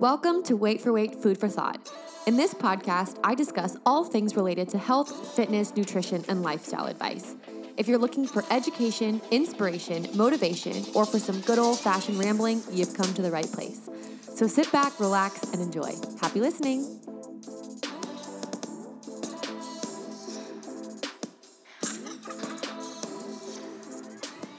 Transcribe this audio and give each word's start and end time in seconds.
Welcome 0.00 0.42
to 0.44 0.56
Wait 0.56 0.80
for 0.80 0.92
Weight 0.92 1.14
Food 1.14 1.38
for 1.38 1.48
Thought. 1.48 1.88
In 2.26 2.36
this 2.36 2.52
podcast, 2.52 3.16
I 3.22 3.36
discuss 3.36 3.76
all 3.86 4.04
things 4.04 4.34
related 4.34 4.68
to 4.70 4.78
health, 4.78 5.34
fitness, 5.36 5.76
nutrition, 5.76 6.24
and 6.28 6.42
lifestyle 6.42 6.86
advice. 6.86 7.36
If 7.76 7.86
you're 7.86 7.98
looking 7.98 8.26
for 8.26 8.44
education, 8.50 9.22
inspiration, 9.30 10.08
motivation, 10.14 10.84
or 10.94 11.06
for 11.06 11.20
some 11.20 11.40
good 11.42 11.60
old 11.60 11.78
fashioned 11.78 12.18
rambling, 12.18 12.60
you've 12.72 12.92
come 12.94 13.14
to 13.14 13.22
the 13.22 13.30
right 13.30 13.50
place. 13.50 13.88
So 14.34 14.48
sit 14.48 14.70
back, 14.72 14.98
relax, 14.98 15.44
and 15.52 15.62
enjoy. 15.62 15.92
Happy 16.20 16.40
listening. 16.40 17.00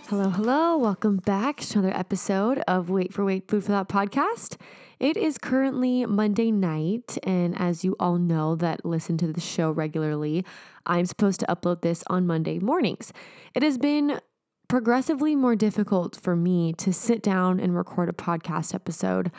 Hello, 0.07 0.29
hello. 0.29 0.77
Welcome 0.77 1.17
back 1.17 1.57
to 1.57 1.79
another 1.79 1.97
episode 1.97 2.59
of 2.70 2.89
Wait 2.89 3.11
for 3.11 3.25
Weight 3.25 3.49
Food 3.49 3.65
for 3.65 3.71
Thought 3.71 3.89
podcast. 3.89 4.55
It 5.00 5.18
is 5.18 5.38
currently 5.38 6.05
Monday 6.05 6.52
night, 6.52 7.17
and 7.23 7.59
as 7.59 7.84
you 7.84 7.98
all 7.99 8.17
know 8.17 8.55
that 8.55 8.86
listen 8.86 9.17
to 9.17 9.31
the 9.31 9.41
show 9.41 9.70
regularly, 9.70 10.45
I'm 10.86 11.05
supposed 11.05 11.41
to 11.41 11.45
upload 11.48 11.81
this 11.81 12.03
on 12.08 12.26
Monday 12.26 12.59
mornings. 12.59 13.12
It 13.53 13.62
has 13.62 13.77
been 13.77 14.22
progressively 14.70 15.36
more 15.36 15.55
difficult 15.55 16.16
for 16.16 16.36
me 16.36 16.73
to 16.73 16.94
sit 16.94 17.22
down 17.22 17.59
and 17.59 17.76
record 17.76 18.08
a 18.08 18.13
podcast 18.13 18.73
episode. 18.73 19.31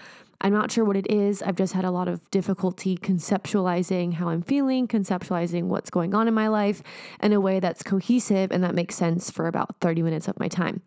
I'm 0.43 0.53
not 0.53 0.71
sure 0.71 0.85
what 0.85 0.97
it 0.97 1.11
is. 1.11 1.43
I've 1.43 1.57
just 1.57 1.73
had 1.73 1.87
a 1.87 1.91
lot 1.91 2.07
of 2.07 2.31
difficulty 2.31 2.97
conceptualizing 2.99 4.15
how 4.15 4.29
I'm 4.29 4.43
feeling, 4.43 4.87
conceptualizing 4.87 5.65
what's 5.65 5.89
going 5.89 6.15
on 6.15 6.29
in 6.29 6.35
my 6.35 6.49
life 6.49 6.83
in 7.23 7.33
a 7.33 7.41
way 7.41 7.61
that's 7.61 7.83
cohesive 7.83 8.53
and 8.53 8.63
that 8.63 8.75
makes 8.75 8.95
sense 8.95 9.31
for 9.31 9.47
about 9.47 9.77
30 9.81 10.03
minutes 10.03 10.29
of 10.29 10.39
my 10.39 10.49
time. 10.49 10.83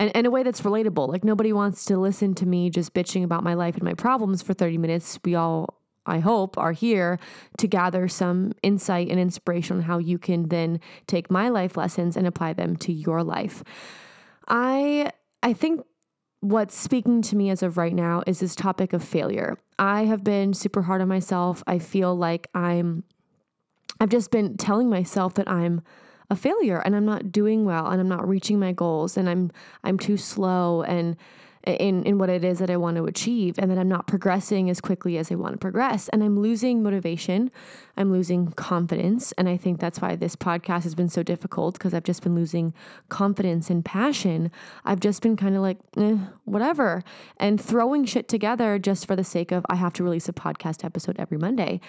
And 0.00 0.10
in 0.12 0.24
a 0.24 0.30
way 0.30 0.42
that's 0.42 0.62
relatable. 0.62 1.08
Like 1.08 1.24
nobody 1.24 1.52
wants 1.52 1.84
to 1.84 1.98
listen 1.98 2.34
to 2.36 2.46
me 2.46 2.70
just 2.70 2.94
bitching 2.94 3.22
about 3.22 3.44
my 3.44 3.54
life 3.54 3.74
and 3.74 3.84
my 3.84 3.94
problems 3.94 4.40
for 4.40 4.54
30 4.54 4.78
minutes. 4.78 5.18
We 5.22 5.34
all 5.34 5.80
I 6.06 6.18
hope, 6.18 6.56
are 6.56 6.72
here 6.72 7.18
to 7.58 7.68
gather 7.68 8.08
some 8.08 8.52
insight 8.62 9.08
and 9.10 9.20
inspiration 9.20 9.76
on 9.76 9.82
how 9.82 9.98
you 9.98 10.18
can 10.18 10.48
then 10.48 10.80
take 11.06 11.30
my 11.30 11.50
life 11.50 11.76
lessons 11.76 12.16
and 12.16 12.26
apply 12.26 12.54
them 12.54 12.74
to 12.76 12.92
your 12.92 13.22
life. 13.22 13.62
I 14.48 15.12
I 15.42 15.52
think 15.52 15.84
what's 16.40 16.74
speaking 16.74 17.20
to 17.22 17.36
me 17.36 17.50
as 17.50 17.62
of 17.62 17.76
right 17.76 17.94
now 17.94 18.22
is 18.26 18.40
this 18.40 18.54
topic 18.54 18.92
of 18.92 19.04
failure. 19.04 19.58
I 19.78 20.06
have 20.06 20.24
been 20.24 20.54
super 20.54 20.82
hard 20.82 21.02
on 21.02 21.08
myself. 21.08 21.62
I 21.66 21.78
feel 21.78 22.16
like 22.16 22.48
I'm 22.54 23.04
I've 24.00 24.08
just 24.08 24.30
been 24.30 24.56
telling 24.56 24.88
myself 24.88 25.34
that 25.34 25.48
I'm 25.50 25.82
a 26.30 26.36
failure 26.36 26.78
and 26.78 26.94
I'm 26.94 27.04
not 27.04 27.32
doing 27.32 27.64
well 27.64 27.88
and 27.88 28.00
I'm 28.00 28.08
not 28.08 28.26
reaching 28.28 28.58
my 28.58 28.72
goals 28.72 29.16
and 29.16 29.28
I'm 29.28 29.50
I'm 29.84 29.98
too 29.98 30.16
slow 30.16 30.82
and 30.82 31.16
in 31.66 32.04
in 32.04 32.18
what 32.18 32.30
it 32.30 32.44
is 32.44 32.58
that 32.60 32.70
I 32.70 32.76
want 32.76 32.96
to 32.96 33.04
achieve 33.04 33.58
and 33.58 33.70
that 33.70 33.78
I'm 33.78 33.88
not 33.88 34.06
progressing 34.06 34.70
as 34.70 34.80
quickly 34.80 35.18
as 35.18 35.30
I 35.30 35.34
want 35.34 35.52
to 35.52 35.58
progress 35.58 36.08
and 36.08 36.22
I'm 36.22 36.38
losing 36.40 36.82
motivation 36.82 37.50
I'm 38.00 38.12
losing 38.12 38.52
confidence 38.52 39.32
and 39.32 39.48
I 39.48 39.56
think 39.56 39.80
that's 39.80 40.00
why 40.00 40.16
this 40.16 40.36
podcast 40.36 40.84
has 40.84 40.94
been 40.94 41.08
so 41.08 41.22
difficult 41.22 41.74
because 41.74 41.92
I've 41.92 42.04
just 42.04 42.22
been 42.22 42.34
losing 42.34 42.72
confidence 43.08 43.70
and 43.70 43.84
passion. 43.84 44.50
I've 44.84 45.00
just 45.00 45.22
been 45.22 45.36
kind 45.36 45.56
of 45.56 45.62
like 45.62 45.78
eh, 45.96 46.16
whatever 46.44 47.04
and 47.36 47.60
throwing 47.60 48.04
shit 48.04 48.28
together 48.28 48.78
just 48.78 49.06
for 49.06 49.16
the 49.16 49.24
sake 49.24 49.52
of 49.52 49.66
I 49.68 49.76
have 49.76 49.92
to 49.94 50.04
release 50.04 50.28
a 50.28 50.32
podcast 50.32 50.84
episode 50.84 51.16
every 51.18 51.38
Monday. 51.38 51.80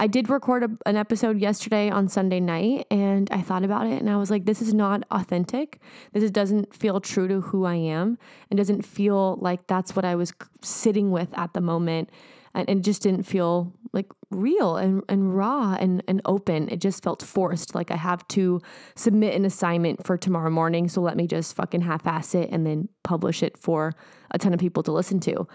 I 0.00 0.06
did 0.06 0.30
record 0.30 0.62
a, 0.62 0.70
an 0.86 0.96
episode 0.96 1.40
yesterday 1.40 1.90
on 1.90 2.08
Sunday 2.08 2.38
night 2.38 2.86
and 2.90 3.28
I 3.32 3.42
thought 3.42 3.64
about 3.64 3.86
it 3.86 4.00
and 4.00 4.08
I 4.08 4.16
was 4.16 4.30
like 4.30 4.44
this 4.44 4.62
is 4.62 4.72
not 4.72 5.02
authentic. 5.10 5.80
This 6.12 6.30
doesn't 6.30 6.74
feel 6.74 7.00
true 7.00 7.28
to 7.28 7.40
who 7.40 7.64
I 7.64 7.74
am 7.74 8.16
and 8.50 8.56
doesn't 8.56 8.82
feel 8.82 9.08
feel 9.08 9.38
like 9.40 9.66
that's 9.66 9.96
what 9.96 10.04
I 10.04 10.14
was 10.14 10.32
sitting 10.62 11.10
with 11.10 11.28
at 11.36 11.54
the 11.54 11.60
moment. 11.60 12.10
And 12.54 12.68
it 12.68 12.82
just 12.82 13.02
didn't 13.02 13.24
feel 13.24 13.72
like 13.92 14.06
real 14.30 14.76
and, 14.76 15.02
and 15.08 15.36
raw 15.36 15.74
and, 15.74 16.02
and 16.08 16.20
open. 16.24 16.68
It 16.68 16.80
just 16.80 17.02
felt 17.02 17.22
forced. 17.22 17.74
Like 17.74 17.90
I 17.90 17.96
have 17.96 18.26
to 18.28 18.60
submit 18.96 19.34
an 19.34 19.44
assignment 19.44 20.04
for 20.06 20.16
tomorrow 20.16 20.50
morning. 20.50 20.88
So 20.88 21.00
let 21.00 21.16
me 21.16 21.26
just 21.26 21.54
fucking 21.56 21.82
half 21.82 22.06
ass 22.06 22.34
it 22.34 22.50
and 22.50 22.66
then 22.66 22.88
publish 23.04 23.42
it 23.42 23.56
for 23.56 23.94
a 24.30 24.38
ton 24.38 24.52
of 24.52 24.60
people 24.60 24.82
to 24.84 24.92
listen 24.92 25.20
to. 25.20 25.46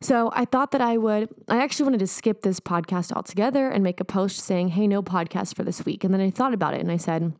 So 0.00 0.30
I 0.32 0.44
thought 0.44 0.70
that 0.70 0.80
I 0.80 0.96
would, 0.96 1.28
I 1.48 1.58
actually 1.58 1.84
wanted 1.84 2.00
to 2.00 2.06
skip 2.06 2.42
this 2.42 2.60
podcast 2.60 3.12
altogether 3.12 3.68
and 3.68 3.82
make 3.82 4.00
a 4.00 4.04
post 4.04 4.38
saying, 4.38 4.68
hey, 4.68 4.86
no 4.86 5.02
podcast 5.02 5.56
for 5.56 5.64
this 5.64 5.84
week. 5.84 6.04
And 6.04 6.14
then 6.14 6.20
I 6.20 6.30
thought 6.30 6.54
about 6.54 6.74
it 6.74 6.80
and 6.80 6.92
I 6.92 6.96
said, 6.96 7.34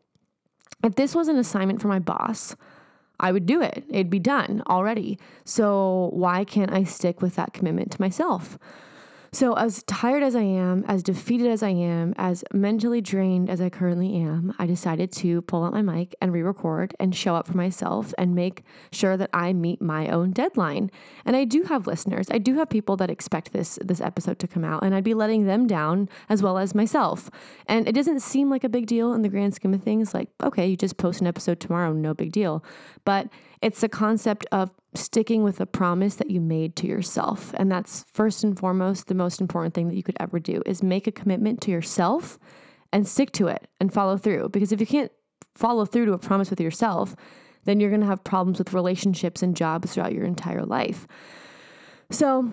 if 0.83 0.97
this 0.97 1.15
was 1.15 1.29
an 1.29 1.37
assignment 1.37 1.81
for 1.81 1.89
my 1.89 1.99
boss, 1.99 2.57
I 3.21 3.33
would 3.33 3.47
do 3.47 3.61
it. 3.61 3.85
It'd 3.89 4.11
be 4.11 4.19
done 4.19 4.63
already. 4.69 5.19
So 5.45 6.11
why 6.13 6.45
can't 6.45 6.73
I 6.73 6.85
stick 6.85 7.21
with 7.21 7.35
that 7.37 7.53
commitment 7.53 7.93
to 7.93 8.01
myself? 8.01 8.59
So, 9.31 9.53
as 9.55 9.83
tired 9.83 10.23
as 10.23 10.35
I 10.35 10.43
am, 10.43 10.85
as 10.89 11.03
defeated 11.03 11.49
as 11.49 11.63
I 11.63 11.69
am, 11.69 12.15
as 12.17 12.45
mentally 12.53 13.03
drained 13.03 13.51
as 13.51 13.61
I 13.61 13.69
currently 13.69 14.17
am, 14.17 14.55
I 14.59 14.67
decided 14.67 15.13
to 15.13 15.43
pull 15.43 15.65
out 15.65 15.73
my 15.73 15.83
mic 15.83 16.15
and 16.23 16.33
re 16.33 16.41
record 16.41 16.95
and 16.99 17.15
show 17.15 17.35
up 17.35 17.47
for 17.47 17.57
myself 17.57 18.15
and 18.17 18.35
make 18.35 18.63
sure 18.91 19.19
that 19.19 19.29
I 19.35 19.53
meet 19.53 19.83
my 19.83 20.09
own 20.09 20.31
deadline. 20.31 20.91
And 21.27 21.37
I 21.37 21.45
do 21.45 21.65
have 21.65 21.87
listeners. 21.87 22.29
I 22.31 22.39
do 22.39 22.55
have 22.55 22.71
people 22.71 22.97
that 22.97 23.11
expect 23.11 23.53
this, 23.53 23.79
this 23.85 24.01
episode 24.01 24.39
to 24.39 24.49
come 24.49 24.65
out, 24.65 24.83
and 24.83 24.95
I'd 24.95 25.05
be 25.05 25.15
letting 25.15 25.45
them 25.45 25.67
down 25.67 26.09
as 26.31 26.43
well 26.43 26.57
as 26.57 26.75
myself. 26.75 27.31
And 27.67 27.87
it 27.87 27.93
doesn't 27.93 28.21
seem 28.21 28.49
like 28.49 28.65
a 28.65 28.69
big 28.69 28.87
deal 28.87 29.13
in 29.13 29.21
the 29.21 29.29
grand 29.29 29.55
scheme 29.55 29.75
of 29.75 29.83
things. 29.83 30.15
Like, 30.15 30.29
okay, 30.43 30.67
you 30.67 30.77
just 30.77 30.97
post 30.97 31.21
an 31.21 31.27
episode 31.27 31.61
tomorrow, 31.61 31.93
no 31.93 32.15
big 32.15 32.33
deal. 32.33 32.65
But 33.05 33.29
it's 33.61 33.81
the 33.81 33.89
concept 33.89 34.47
of 34.53 34.71
sticking 34.95 35.43
with 35.43 35.61
a 35.61 35.67
promise 35.67 36.17
that 36.17 36.31
you 36.31 36.41
made 36.41 36.77
to 36.77 36.87
yourself. 36.87 37.53
And 37.55 37.71
that's 37.71 38.05
first 38.13 38.45
and 38.45 38.59
foremost 38.59 39.07
the 39.07 39.15
most 39.15 39.41
important 39.41 39.75
thing 39.75 39.89
that 39.89 39.97
you 39.97 40.03
could 40.03 40.17
ever 40.21 40.39
do 40.39 40.63
is 40.65 40.83
make 40.83 41.07
a 41.07 41.13
commitment 41.13 41.61
to 41.63 41.71
yourself 41.71 42.39
and 42.93 43.07
stick 43.07 43.33
to 43.33 43.49
it 43.49 43.69
and 43.81 43.93
follow 43.93 44.17
through. 44.17 44.49
Because 44.51 44.73
if 44.73 44.81
you 44.81 44.87
can't 44.87 45.13
follow 45.55 45.85
through 45.85 46.07
to 46.07 46.13
a 46.13 46.19
promise 46.19 46.51
with 46.51 46.61
yourself, 46.61 47.17
then 47.65 47.81
you're 47.81 47.91
going 47.91 48.01
to 48.01 48.07
have 48.07 48.25
problems 48.25 48.59
with 48.59 48.73
relationships 48.73 49.43
and 49.43 49.57
jobs 49.57 49.93
throughout 49.93 50.15
your 50.15 50.25
entire 50.25 50.65
life. 50.65 51.07
So, 52.11 52.51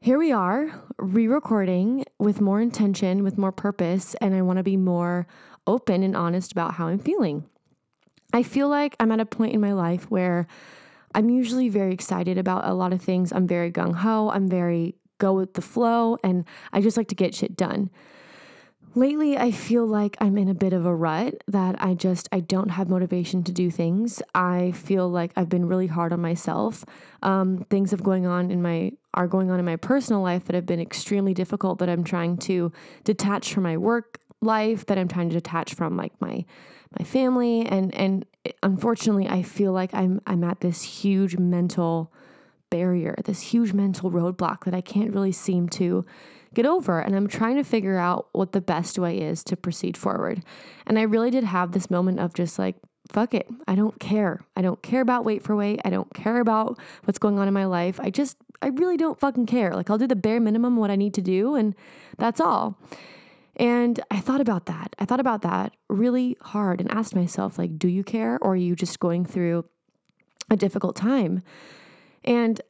here 0.00 0.18
we 0.18 0.32
are, 0.32 0.82
re 0.98 1.26
recording 1.26 2.04
with 2.18 2.42
more 2.42 2.60
intention, 2.60 3.22
with 3.22 3.38
more 3.38 3.52
purpose, 3.52 4.14
and 4.20 4.34
I 4.34 4.42
want 4.42 4.58
to 4.58 4.62
be 4.62 4.76
more 4.76 5.26
open 5.66 6.02
and 6.02 6.14
honest 6.14 6.52
about 6.52 6.74
how 6.74 6.88
I'm 6.88 6.98
feeling. 6.98 7.48
I 8.34 8.42
feel 8.42 8.68
like 8.68 8.96
I'm 8.98 9.12
at 9.12 9.20
a 9.20 9.24
point 9.24 9.54
in 9.54 9.60
my 9.60 9.72
life 9.72 10.10
where 10.10 10.48
I'm 11.14 11.30
usually 11.30 11.68
very 11.68 11.94
excited 11.94 12.36
about 12.36 12.66
a 12.66 12.74
lot 12.74 12.92
of 12.92 13.00
things. 13.00 13.32
I'm 13.32 13.46
very 13.46 13.70
gung 13.70 13.94
ho, 13.94 14.28
I'm 14.28 14.48
very 14.48 14.96
go 15.18 15.34
with 15.34 15.54
the 15.54 15.62
flow, 15.62 16.18
and 16.24 16.44
I 16.72 16.80
just 16.80 16.96
like 16.96 17.06
to 17.08 17.14
get 17.14 17.36
shit 17.36 17.56
done. 17.56 17.90
Lately, 18.96 19.38
I 19.38 19.52
feel 19.52 19.86
like 19.86 20.16
I'm 20.20 20.36
in 20.36 20.48
a 20.48 20.54
bit 20.54 20.72
of 20.72 20.84
a 20.84 20.94
rut 20.94 21.42
that 21.46 21.76
I 21.80 21.94
just 21.94 22.28
I 22.32 22.40
don't 22.40 22.70
have 22.70 22.88
motivation 22.88 23.44
to 23.44 23.52
do 23.52 23.70
things. 23.70 24.20
I 24.34 24.72
feel 24.72 25.08
like 25.08 25.30
I've 25.36 25.48
been 25.48 25.66
really 25.66 25.86
hard 25.86 26.12
on 26.12 26.20
myself. 26.20 26.84
Um, 27.22 27.64
things 27.70 27.92
have 27.92 28.02
going 28.02 28.26
on 28.26 28.50
in 28.50 28.60
my 28.62 28.92
are 29.12 29.28
going 29.28 29.52
on 29.52 29.60
in 29.60 29.64
my 29.64 29.76
personal 29.76 30.22
life 30.22 30.44
that 30.46 30.54
have 30.54 30.66
been 30.66 30.80
extremely 30.80 31.34
difficult. 31.34 31.78
That 31.78 31.88
I'm 31.88 32.02
trying 32.02 32.36
to 32.38 32.72
detach 33.04 33.54
from 33.54 33.62
my 33.62 33.76
work 33.76 34.18
life. 34.40 34.86
That 34.86 34.98
I'm 34.98 35.08
trying 35.08 35.28
to 35.28 35.34
detach 35.34 35.74
from 35.74 35.96
like 35.96 36.20
my 36.20 36.44
my 36.98 37.04
family 37.04 37.66
and 37.66 37.94
and 37.94 38.24
unfortunately 38.62 39.28
I 39.28 39.42
feel 39.42 39.72
like 39.72 39.92
I'm 39.94 40.20
I'm 40.26 40.44
at 40.44 40.60
this 40.60 40.82
huge 40.82 41.36
mental 41.38 42.12
barrier, 42.70 43.14
this 43.24 43.40
huge 43.40 43.72
mental 43.72 44.10
roadblock 44.10 44.64
that 44.64 44.74
I 44.74 44.80
can't 44.80 45.12
really 45.12 45.32
seem 45.32 45.68
to 45.70 46.04
get 46.54 46.66
over 46.66 47.00
and 47.00 47.14
I'm 47.14 47.28
trying 47.28 47.56
to 47.56 47.64
figure 47.64 47.98
out 47.98 48.28
what 48.32 48.52
the 48.52 48.60
best 48.60 48.98
way 48.98 49.18
is 49.18 49.44
to 49.44 49.56
proceed 49.56 49.96
forward. 49.96 50.42
And 50.86 50.98
I 50.98 51.02
really 51.02 51.30
did 51.30 51.44
have 51.44 51.72
this 51.72 51.90
moment 51.90 52.20
of 52.20 52.34
just 52.34 52.58
like 52.58 52.76
fuck 53.10 53.34
it. 53.34 53.46
I 53.68 53.74
don't 53.74 54.00
care. 54.00 54.40
I 54.56 54.62
don't 54.62 54.82
care 54.82 55.02
about 55.02 55.24
weight 55.24 55.42
for 55.42 55.54
weight. 55.54 55.80
I 55.84 55.90
don't 55.90 56.12
care 56.14 56.40
about 56.40 56.78
what's 57.04 57.18
going 57.18 57.38
on 57.38 57.46
in 57.46 57.54
my 57.54 57.66
life. 57.66 58.00
I 58.00 58.10
just 58.10 58.36
I 58.62 58.68
really 58.68 58.96
don't 58.96 59.20
fucking 59.20 59.46
care. 59.46 59.74
Like 59.74 59.90
I'll 59.90 59.98
do 59.98 60.06
the 60.06 60.16
bare 60.16 60.40
minimum 60.40 60.76
what 60.76 60.90
I 60.90 60.96
need 60.96 61.14
to 61.14 61.22
do 61.22 61.54
and 61.54 61.74
that's 62.18 62.40
all. 62.40 62.78
And 63.56 64.00
I 64.10 64.20
thought 64.20 64.40
about 64.40 64.66
that. 64.66 64.94
I 64.98 65.04
thought 65.04 65.20
about 65.20 65.42
that 65.42 65.74
really 65.88 66.36
hard 66.40 66.80
and 66.80 66.90
asked 66.90 67.14
myself, 67.14 67.58
like, 67.58 67.78
do 67.78 67.88
you 67.88 68.02
care 68.02 68.38
or 68.40 68.52
are 68.52 68.56
you 68.56 68.74
just 68.74 68.98
going 69.00 69.24
through 69.24 69.64
a 70.50 70.56
difficult 70.56 70.96
time? 70.96 71.42
And 72.24 72.60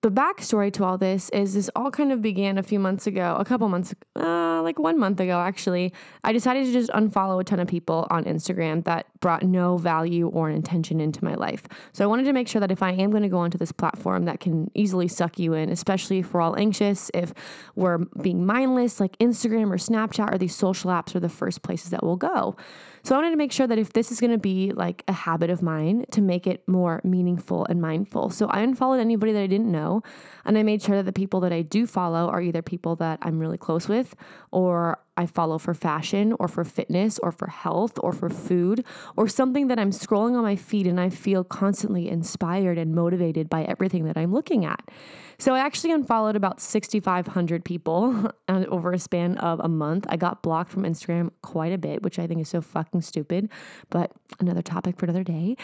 the 0.00 0.10
backstory 0.10 0.72
to 0.72 0.84
all 0.84 0.96
this 0.96 1.28
is 1.30 1.54
this 1.54 1.68
all 1.74 1.90
kind 1.90 2.12
of 2.12 2.22
began 2.22 2.56
a 2.56 2.62
few 2.62 2.78
months 2.78 3.08
ago, 3.08 3.36
a 3.38 3.44
couple 3.44 3.68
months, 3.68 3.92
uh, 4.14 4.62
like 4.62 4.78
one 4.78 4.96
month 4.96 5.18
ago, 5.18 5.40
actually, 5.40 5.92
I 6.22 6.32
decided 6.32 6.66
to 6.66 6.72
just 6.72 6.90
unfollow 6.90 7.40
a 7.40 7.44
ton 7.44 7.58
of 7.58 7.66
people 7.66 8.06
on 8.08 8.24
Instagram 8.24 8.84
that 8.84 9.06
brought 9.18 9.42
no 9.42 9.76
value 9.76 10.28
or 10.28 10.50
intention 10.50 11.00
into 11.00 11.24
my 11.24 11.34
life. 11.34 11.64
So 11.92 12.04
I 12.04 12.06
wanted 12.06 12.24
to 12.26 12.32
make 12.32 12.46
sure 12.46 12.60
that 12.60 12.70
if 12.70 12.80
I 12.80 12.92
am 12.92 13.10
going 13.10 13.24
to 13.24 13.28
go 13.28 13.38
onto 13.38 13.58
this 13.58 13.72
platform 13.72 14.26
that 14.26 14.38
can 14.38 14.70
easily 14.74 15.08
suck 15.08 15.36
you 15.36 15.52
in, 15.54 15.68
especially 15.68 16.20
if 16.20 16.32
we're 16.32 16.42
all 16.42 16.56
anxious, 16.56 17.10
if 17.12 17.34
we're 17.74 17.98
being 18.22 18.46
mindless, 18.46 19.00
like 19.00 19.18
Instagram 19.18 19.72
or 19.72 19.78
Snapchat 19.78 20.32
or 20.32 20.38
these 20.38 20.54
social 20.54 20.92
apps 20.92 21.16
are 21.16 21.20
the 21.20 21.28
first 21.28 21.62
places 21.62 21.90
that 21.90 22.04
we'll 22.04 22.16
go. 22.16 22.54
So 23.02 23.14
I 23.14 23.18
wanted 23.18 23.30
to 23.30 23.36
make 23.36 23.52
sure 23.52 23.66
that 23.66 23.78
if 23.78 23.92
this 23.92 24.10
is 24.12 24.20
going 24.20 24.32
to 24.32 24.38
be 24.38 24.72
like 24.72 25.04
a 25.08 25.12
habit 25.12 25.50
of 25.50 25.62
mine, 25.62 26.04
to 26.12 26.20
make 26.20 26.46
it 26.46 26.66
more 26.68 27.00
meaningful 27.04 27.64
and 27.66 27.80
mindful. 27.80 28.30
So 28.30 28.46
I 28.48 28.60
unfollowed 28.60 29.00
anybody 29.00 29.32
that 29.32 29.42
I 29.42 29.46
didn't 29.46 29.70
know, 29.70 30.02
and 30.44 30.58
I 30.58 30.62
made 30.62 30.82
sure 30.82 30.96
that 30.96 31.04
the 31.04 31.12
people 31.12 31.40
that 31.40 31.52
I 31.52 31.62
do 31.62 31.86
follow 31.86 32.28
are 32.28 32.40
either 32.40 32.62
people 32.62 32.96
that 32.96 33.18
I'm 33.22 33.38
really 33.38 33.58
close 33.58 33.88
with 33.88 34.14
or 34.50 34.98
I 35.18 35.26
follow 35.26 35.58
for 35.58 35.74
fashion 35.74 36.32
or 36.38 36.46
for 36.46 36.62
fitness 36.62 37.18
or 37.18 37.32
for 37.32 37.48
health 37.48 37.98
or 38.00 38.12
for 38.12 38.30
food 38.30 38.84
or 39.16 39.26
something 39.26 39.66
that 39.66 39.76
I'm 39.76 39.90
scrolling 39.90 40.36
on 40.36 40.44
my 40.44 40.54
feed 40.54 40.86
and 40.86 41.00
I 41.00 41.10
feel 41.10 41.42
constantly 41.42 42.08
inspired 42.08 42.78
and 42.78 42.94
motivated 42.94 43.50
by 43.50 43.64
everything 43.64 44.04
that 44.04 44.16
I'm 44.16 44.32
looking 44.32 44.64
at. 44.64 44.88
So 45.36 45.56
I 45.56 45.58
actually 45.58 45.90
unfollowed 45.90 46.36
about 46.36 46.60
6,500 46.60 47.64
people 47.64 48.30
over 48.48 48.92
a 48.92 48.98
span 48.98 49.36
of 49.38 49.58
a 49.58 49.68
month. 49.68 50.06
I 50.08 50.16
got 50.16 50.40
blocked 50.40 50.70
from 50.70 50.84
Instagram 50.84 51.32
quite 51.42 51.72
a 51.72 51.78
bit, 51.78 52.02
which 52.02 52.20
I 52.20 52.28
think 52.28 52.40
is 52.40 52.48
so 52.48 52.60
fucking 52.60 53.02
stupid, 53.02 53.50
but 53.90 54.12
another 54.38 54.62
topic 54.62 54.98
for 54.98 55.06
another 55.06 55.24
day. 55.24 55.56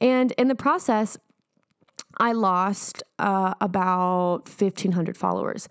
And 0.00 0.30
in 0.32 0.46
the 0.46 0.54
process, 0.54 1.18
I 2.18 2.30
lost 2.32 3.02
uh, 3.18 3.54
about 3.60 4.48
1,500 4.48 5.16
followers 5.16 5.68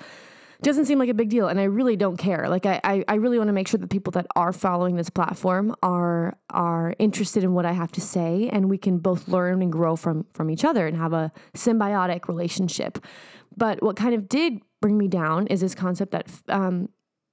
doesn't 0.62 0.86
seem 0.86 1.00
like 1.00 1.10
a 1.10 1.14
big 1.14 1.30
deal. 1.30 1.48
And 1.48 1.60
I 1.60 1.64
really 1.64 1.96
don't 1.96 2.18
care. 2.18 2.50
Like 2.50 2.66
I, 2.66 2.82
I, 2.84 3.04
I 3.08 3.16
really 3.16 3.38
want 3.38 3.48
to 3.48 3.54
make 3.54 3.68
sure 3.68 3.80
that 3.80 3.90
people 3.90 4.12
that 4.12 4.28
are 4.36 4.52
following 4.52 4.96
this 4.96 5.10
platform 5.10 5.76
are 5.82 6.38
are 6.50 6.94
interested 7.00 7.44
in 7.44 7.54
what 7.54 7.66
I 7.66 7.72
have 7.72 7.92
to 7.94 8.02
say 8.02 8.50
and 8.52 8.70
we 8.70 8.78
can 8.78 8.98
both 8.98 9.28
learn 9.28 9.62
and 9.62 9.72
grow 9.72 9.96
from 9.96 10.26
from 10.34 10.50
each 10.50 10.66
other 10.66 10.86
and 10.86 10.98
have 10.98 11.14
a 11.14 11.32
symbiotic 11.56 12.28
relationship. 12.28 13.00
But 13.56 13.82
what 13.82 13.96
kind 13.96 14.14
of 14.14 14.28
did 14.28 14.62
bring 14.82 14.98
me 14.98 15.08
down 15.08 15.48
is 15.48 15.62
this 15.62 15.76
concept 15.76 16.12
that 16.12 16.28
um, 16.48 16.90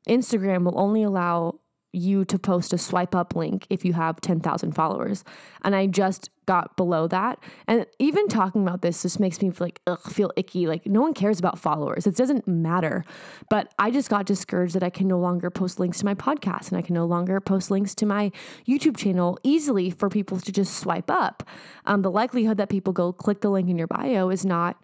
Instagram 0.08 0.64
will 0.64 0.78
only 0.78 1.02
allow 1.02 1.61
you 1.97 2.25
to 2.27 2.39
post 2.39 2.73
a 2.73 2.79
swipe 2.79 3.15
up 3.15 3.35
link 3.35 3.67
if 3.71 3.85
you 3.85 3.95
have 3.95 4.21
10,000 4.21 4.73
followers. 4.73 5.25
And 5.63 5.75
I 5.75 5.87
just 5.87 6.31
got 6.47 6.77
below 6.77 7.09
that. 7.09 7.39
And 7.67 7.87
even 7.99 8.29
talking 8.29 8.63
about 8.63 8.83
this 8.83 9.03
just 9.03 9.19
makes 9.19 9.43
me 9.43 9.51
feel 9.51 9.67
like 9.67 9.81
ugh, 9.87 10.01
feel 10.03 10.33
icky. 10.37 10.67
Like 10.67 10.87
no 10.87 11.01
one 11.01 11.15
cares 11.15 11.39
about 11.39 11.59
followers. 11.59 12.07
It 12.07 12.17
doesn't 12.17 12.47
matter. 12.47 13.05
But 13.51 13.73
I 13.79 13.91
just 13.91 14.09
got 14.09 14.27
discouraged 14.27 14.75
that 14.75 14.83
I 14.83 14.91
can 14.91 15.09
no 15.09 15.19
longer 15.19 15.51
post 15.51 15.81
links 15.81 15.99
to 15.99 16.05
my 16.05 16.15
podcast 16.15 16.69
and 16.69 16.79
I 16.79 16.83
can 16.83 16.95
no 16.95 17.07
longer 17.07 17.41
post 17.41 17.71
links 17.71 17.95
to 17.97 18.07
my 18.07 18.31
YouTube 18.67 18.97
channel 18.97 19.39
easily 19.43 19.91
for 19.91 20.09
people 20.09 20.39
to 20.39 20.53
just 20.53 20.79
swipe 20.79 21.11
up. 21.11 21.43
Um, 21.85 22.03
the 22.03 22.11
likelihood 22.11 22.59
that 22.59 22.69
people 22.69 22.93
go 22.93 23.13
click 23.13 23.41
the 23.41 23.51
link 23.51 23.69
in 23.69 23.79
your 23.79 23.89
bio 23.89 24.31
is 24.31 24.45
not 24.45 24.77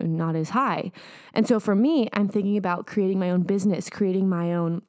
not 0.00 0.36
as 0.36 0.50
high. 0.50 0.92
And 1.34 1.48
so 1.48 1.58
for 1.58 1.74
me, 1.74 2.08
I'm 2.12 2.28
thinking 2.28 2.56
about 2.56 2.86
creating 2.86 3.18
my 3.18 3.30
own 3.30 3.42
business, 3.42 3.90
creating 3.90 4.28
my 4.28 4.54
own 4.54 4.82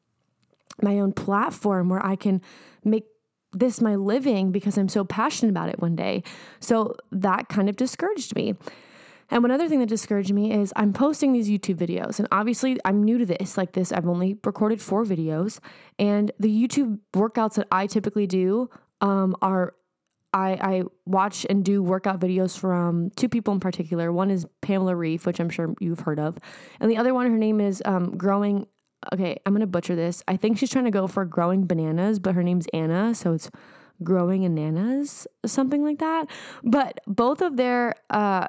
my 0.81 0.99
own 0.99 1.13
platform 1.13 1.89
where 1.89 2.05
I 2.05 2.15
can 2.15 2.41
make 2.83 3.05
this 3.51 3.81
my 3.81 3.95
living 3.95 4.51
because 4.51 4.77
I'm 4.77 4.89
so 4.89 5.03
passionate 5.03 5.49
about 5.49 5.69
it 5.69 5.79
one 5.79 5.95
day. 5.95 6.23
So 6.59 6.95
that 7.11 7.49
kind 7.49 7.69
of 7.69 7.75
discouraged 7.75 8.35
me. 8.35 8.55
And 9.31 9.43
one 9.43 9.51
other 9.51 9.67
thing 9.67 9.79
that 9.79 9.89
discouraged 9.89 10.33
me 10.33 10.51
is 10.51 10.73
I'm 10.75 10.91
posting 10.91 11.33
these 11.33 11.49
YouTube 11.49 11.75
videos, 11.75 12.17
and 12.17 12.27
obviously 12.31 12.77
I'm 12.83 13.03
new 13.03 13.19
to 13.19 13.25
this. 13.25 13.57
Like 13.57 13.73
this, 13.73 13.91
I've 13.91 14.07
only 14.07 14.37
recorded 14.43 14.81
four 14.81 15.05
videos, 15.05 15.59
and 15.99 16.31
the 16.39 16.49
YouTube 16.49 16.99
workouts 17.13 17.55
that 17.55 17.67
I 17.71 17.85
typically 17.85 18.25
do 18.25 18.69
um, 19.01 19.35
are 19.41 19.75
I, 20.33 20.51
I 20.61 20.83
watch 21.05 21.45
and 21.49 21.63
do 21.63 21.81
workout 21.81 22.19
videos 22.19 22.57
from 22.57 23.09
two 23.11 23.29
people 23.29 23.53
in 23.53 23.59
particular. 23.59 24.11
One 24.11 24.29
is 24.29 24.45
Pamela 24.61 24.95
Reif, 24.95 25.25
which 25.25 25.39
I'm 25.39 25.49
sure 25.49 25.73
you've 25.79 26.01
heard 26.01 26.19
of, 26.19 26.37
and 26.79 26.89
the 26.89 26.97
other 26.97 27.13
one, 27.13 27.29
her 27.29 27.37
name 27.37 27.61
is 27.61 27.83
um, 27.85 28.17
Growing 28.17 28.65
okay, 29.13 29.37
I'm 29.45 29.53
gonna 29.53 29.67
butcher 29.67 29.95
this. 29.95 30.23
I 30.27 30.37
think 30.37 30.57
she's 30.57 30.69
trying 30.69 30.85
to 30.85 30.91
go 30.91 31.07
for 31.07 31.25
growing 31.25 31.65
bananas, 31.65 32.19
but 32.19 32.35
her 32.35 32.43
name's 32.43 32.67
Anna, 32.73 33.15
so 33.15 33.33
it's 33.33 33.49
growing 34.03 34.41
bananas, 34.41 35.27
something 35.45 35.83
like 35.83 35.99
that. 35.99 36.27
But 36.63 36.99
both 37.07 37.41
of 37.41 37.57
their 37.57 37.95
uh, 38.09 38.47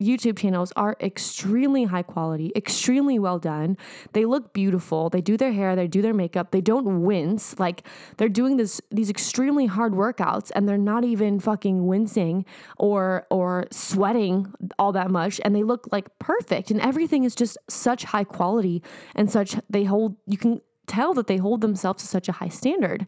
YouTube 0.00 0.38
channels 0.38 0.72
are 0.76 0.96
extremely 1.00 1.84
high 1.84 2.02
quality, 2.02 2.52
extremely 2.56 3.18
well 3.18 3.38
done. 3.38 3.76
They 4.12 4.24
look 4.24 4.52
beautiful. 4.52 5.10
They 5.10 5.20
do 5.20 5.36
their 5.36 5.52
hair, 5.52 5.76
they 5.76 5.86
do 5.86 6.02
their 6.02 6.14
makeup. 6.14 6.50
They 6.50 6.60
don't 6.60 7.02
wince. 7.02 7.58
Like 7.58 7.86
they're 8.16 8.28
doing 8.28 8.56
this 8.56 8.80
these 8.90 9.10
extremely 9.10 9.66
hard 9.66 9.92
workouts 9.92 10.50
and 10.54 10.68
they're 10.68 10.78
not 10.78 11.04
even 11.04 11.40
fucking 11.40 11.86
wincing 11.86 12.44
or 12.78 13.26
or 13.30 13.66
sweating 13.70 14.52
all 14.78 14.92
that 14.92 15.10
much 15.10 15.40
and 15.44 15.54
they 15.54 15.62
look 15.62 15.86
like 15.92 16.18
perfect 16.18 16.70
and 16.70 16.80
everything 16.80 17.24
is 17.24 17.34
just 17.34 17.58
such 17.68 18.04
high 18.04 18.24
quality 18.24 18.82
and 19.14 19.30
such 19.30 19.56
they 19.68 19.84
hold 19.84 20.16
you 20.26 20.38
can 20.38 20.60
tell 20.90 21.14
that 21.14 21.28
they 21.28 21.36
hold 21.36 21.60
themselves 21.60 22.02
to 22.02 22.08
such 22.08 22.28
a 22.28 22.32
high 22.32 22.48
standard. 22.48 23.06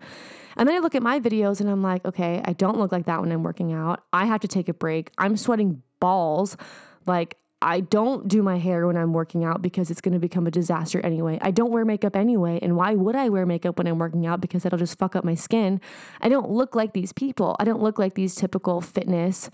And 0.57 0.69
then 0.69 0.77
I 0.77 0.79
look 0.79 0.95
at 0.95 1.03
my 1.03 1.19
videos 1.19 1.61
and 1.61 1.69
I'm 1.69 1.83
like, 1.83 2.05
okay, 2.05 2.41
I 2.45 2.53
don't 2.53 2.79
look 2.79 2.93
like 2.93 3.07
that 3.07 3.21
when 3.21 3.33
I'm 3.33 3.43
working 3.43 3.73
out. 3.73 4.05
I 4.13 4.27
have 4.27 4.41
to 4.41 4.49
take 4.49 4.69
a 4.69 4.75
break. 4.75 5.11
I'm 5.19 5.37
sweating 5.37 5.83
balls. 6.03 6.57
Like, 7.07 7.37
I 7.63 7.79
don't 7.79 8.27
do 8.27 8.43
my 8.43 8.59
hair 8.59 8.89
when 8.89 8.97
I'm 8.97 9.13
working 9.13 9.45
out 9.45 9.63
because 9.63 9.89
it's 9.89 10.01
going 10.01 10.15
to 10.15 10.19
become 10.19 10.49
a 10.49 10.51
disaster 10.51 11.01
anyway. 11.01 11.39
I 11.41 11.53
don't 11.53 11.71
wear 11.71 11.85
makeup 11.85 12.17
anyway. 12.17 12.59
And 12.61 12.77
why 12.77 12.95
would 12.95 13.15
I 13.15 13.29
wear 13.29 13.47
makeup 13.47 13.79
when 13.79 13.87
I'm 13.87 13.99
working 14.01 14.27
out? 14.27 14.41
Because 14.41 14.65
that'll 14.65 14.81
just 14.81 14.99
fuck 14.99 15.15
up 15.15 15.25
my 15.25 15.37
skin. 15.37 15.81
I 16.21 16.29
don't 16.29 16.51
look 16.51 16.75
like 16.75 16.93
these 16.93 17.13
people. 17.13 17.55
I 17.61 17.65
don't 17.65 17.81
look 17.81 18.01
like 18.01 18.15
these 18.15 18.35
typical 18.35 18.81
fitness 18.81 19.49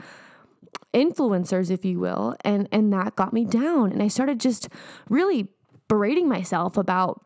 influencers, 0.94 1.70
if 1.70 1.84
you 1.84 2.00
will. 2.00 2.34
And, 2.44 2.66
and 2.72 2.90
that 2.94 3.14
got 3.14 3.34
me 3.34 3.44
down. 3.44 3.92
And 3.92 4.02
I 4.02 4.08
started 4.08 4.40
just 4.40 4.68
really 5.10 5.48
berating 5.86 6.28
myself 6.28 6.78
about 6.78 7.22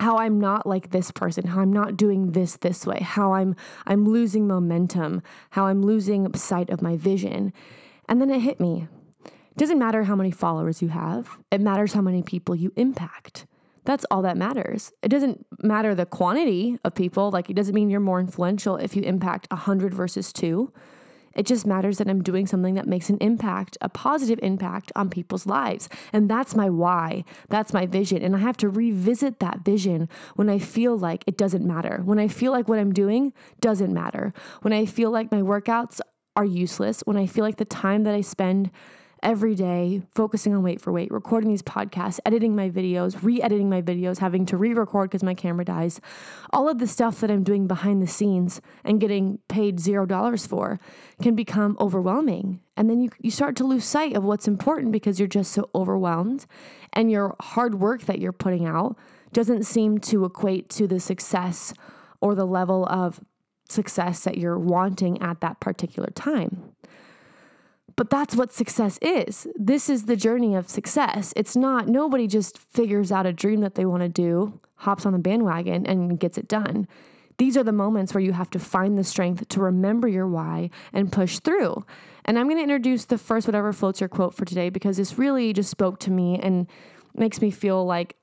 how 0.00 0.16
I'm 0.18 0.40
not 0.40 0.66
like 0.66 0.90
this 0.90 1.12
person, 1.12 1.46
how 1.46 1.60
I'm 1.60 1.72
not 1.72 1.96
doing 1.96 2.32
this 2.32 2.56
this 2.56 2.84
way, 2.84 2.98
how 2.98 3.34
I'm 3.34 3.54
I'm 3.86 4.04
losing 4.04 4.48
momentum, 4.48 5.22
how 5.50 5.66
I'm 5.66 5.82
losing 5.82 6.32
sight 6.34 6.70
of 6.70 6.82
my 6.82 6.96
vision. 6.96 7.52
And 8.12 8.20
then 8.20 8.28
it 8.28 8.40
hit 8.40 8.60
me. 8.60 8.88
It 9.24 9.56
doesn't 9.56 9.78
matter 9.78 10.02
how 10.04 10.14
many 10.14 10.30
followers 10.30 10.82
you 10.82 10.88
have. 10.88 11.38
It 11.50 11.62
matters 11.62 11.94
how 11.94 12.02
many 12.02 12.22
people 12.22 12.54
you 12.54 12.70
impact. 12.76 13.46
That's 13.86 14.04
all 14.10 14.20
that 14.20 14.36
matters. 14.36 14.92
It 15.02 15.08
doesn't 15.08 15.46
matter 15.62 15.94
the 15.94 16.04
quantity 16.04 16.78
of 16.84 16.94
people. 16.94 17.30
Like, 17.30 17.48
it 17.48 17.56
doesn't 17.56 17.74
mean 17.74 17.88
you're 17.88 18.00
more 18.00 18.20
influential 18.20 18.76
if 18.76 18.94
you 18.94 19.02
impact 19.02 19.46
100 19.50 19.94
versus 19.94 20.30
2. 20.34 20.70
It 21.34 21.46
just 21.46 21.66
matters 21.66 21.96
that 21.96 22.10
I'm 22.10 22.22
doing 22.22 22.46
something 22.46 22.74
that 22.74 22.86
makes 22.86 23.08
an 23.08 23.16
impact, 23.22 23.78
a 23.80 23.88
positive 23.88 24.38
impact 24.42 24.92
on 24.94 25.08
people's 25.08 25.46
lives. 25.46 25.88
And 26.12 26.28
that's 26.28 26.54
my 26.54 26.68
why. 26.68 27.24
That's 27.48 27.72
my 27.72 27.86
vision. 27.86 28.20
And 28.20 28.36
I 28.36 28.40
have 28.40 28.58
to 28.58 28.68
revisit 28.68 29.40
that 29.40 29.64
vision 29.64 30.10
when 30.36 30.50
I 30.50 30.58
feel 30.58 30.98
like 30.98 31.24
it 31.26 31.38
doesn't 31.38 31.66
matter. 31.66 32.02
When 32.04 32.18
I 32.18 32.28
feel 32.28 32.52
like 32.52 32.68
what 32.68 32.78
I'm 32.78 32.92
doing 32.92 33.32
doesn't 33.62 33.94
matter. 33.94 34.34
When 34.60 34.74
I 34.74 34.84
feel 34.84 35.10
like 35.10 35.32
my 35.32 35.40
workouts 35.40 36.02
are 36.36 36.44
useless. 36.44 37.02
When 37.02 37.16
I 37.16 37.26
feel 37.26 37.44
like 37.44 37.56
the 37.56 37.64
time 37.64 38.04
that 38.04 38.14
I 38.14 38.20
spend 38.20 38.70
every 39.22 39.54
day 39.54 40.02
focusing 40.14 40.52
on 40.52 40.62
Wait 40.62 40.80
for 40.80 40.92
Wait, 40.92 41.10
recording 41.12 41.48
these 41.48 41.62
podcasts, 41.62 42.18
editing 42.26 42.56
my 42.56 42.68
videos, 42.68 43.22
re 43.22 43.40
editing 43.40 43.70
my 43.70 43.80
videos, 43.80 44.18
having 44.18 44.44
to 44.46 44.56
re 44.56 44.74
record 44.74 45.10
because 45.10 45.22
my 45.22 45.34
camera 45.34 45.64
dies. 45.64 46.00
All 46.52 46.68
of 46.68 46.78
the 46.78 46.86
stuff 46.86 47.20
that 47.20 47.30
I'm 47.30 47.44
doing 47.44 47.66
behind 47.66 48.02
the 48.02 48.06
scenes 48.06 48.60
and 48.84 49.00
getting 49.00 49.38
paid 49.48 49.78
zero 49.78 50.06
dollars 50.06 50.46
for 50.46 50.80
can 51.22 51.34
become 51.34 51.76
overwhelming. 51.78 52.60
And 52.76 52.90
then 52.90 53.00
you, 53.00 53.10
you 53.20 53.30
start 53.30 53.54
to 53.56 53.64
lose 53.64 53.84
sight 53.84 54.16
of 54.16 54.24
what's 54.24 54.48
important 54.48 54.92
because 54.92 55.18
you're 55.18 55.28
just 55.28 55.52
so 55.52 55.70
overwhelmed 55.74 56.46
and 56.92 57.10
your 57.10 57.36
hard 57.40 57.76
work 57.76 58.02
that 58.06 58.18
you're 58.18 58.32
putting 58.32 58.66
out 58.66 58.98
doesn't 59.32 59.64
seem 59.64 59.98
to 59.98 60.24
equate 60.24 60.68
to 60.70 60.86
the 60.86 61.00
success 61.00 61.72
or 62.20 62.34
the 62.34 62.46
level 62.46 62.86
of 62.86 63.20
success 63.68 64.24
that 64.24 64.38
you're 64.38 64.58
wanting 64.58 65.20
at 65.22 65.40
that 65.40 65.60
particular 65.60 66.10
time. 66.14 66.72
But 67.96 68.10
that's 68.10 68.34
what 68.34 68.52
success 68.52 68.98
is. 69.02 69.46
This 69.54 69.90
is 69.90 70.06
the 70.06 70.16
journey 70.16 70.54
of 70.54 70.68
success. 70.68 71.32
It's 71.36 71.56
not, 71.56 71.88
nobody 71.88 72.26
just 72.26 72.58
figures 72.58 73.12
out 73.12 73.26
a 73.26 73.32
dream 73.32 73.60
that 73.60 73.74
they 73.74 73.84
want 73.84 74.02
to 74.02 74.08
do, 74.08 74.60
hops 74.76 75.04
on 75.04 75.12
the 75.12 75.18
bandwagon, 75.18 75.86
and 75.86 76.18
gets 76.18 76.38
it 76.38 76.48
done. 76.48 76.88
These 77.38 77.56
are 77.56 77.64
the 77.64 77.72
moments 77.72 78.14
where 78.14 78.22
you 78.22 78.32
have 78.32 78.50
to 78.50 78.58
find 78.58 78.96
the 78.96 79.04
strength 79.04 79.48
to 79.48 79.60
remember 79.60 80.08
your 80.08 80.26
why 80.26 80.70
and 80.92 81.12
push 81.12 81.38
through. 81.40 81.84
And 82.24 82.38
I'm 82.38 82.46
going 82.46 82.58
to 82.58 82.62
introduce 82.62 83.06
the 83.06 83.18
first 83.18 83.46
whatever 83.46 83.72
floats 83.72 84.00
your 84.00 84.08
quote 84.08 84.34
for 84.34 84.44
today 84.44 84.70
because 84.70 84.96
this 84.96 85.18
really 85.18 85.52
just 85.52 85.70
spoke 85.70 85.98
to 86.00 86.10
me 86.10 86.38
and 86.38 86.66
makes 87.14 87.40
me 87.40 87.50
feel 87.50 87.84
like 87.84 88.16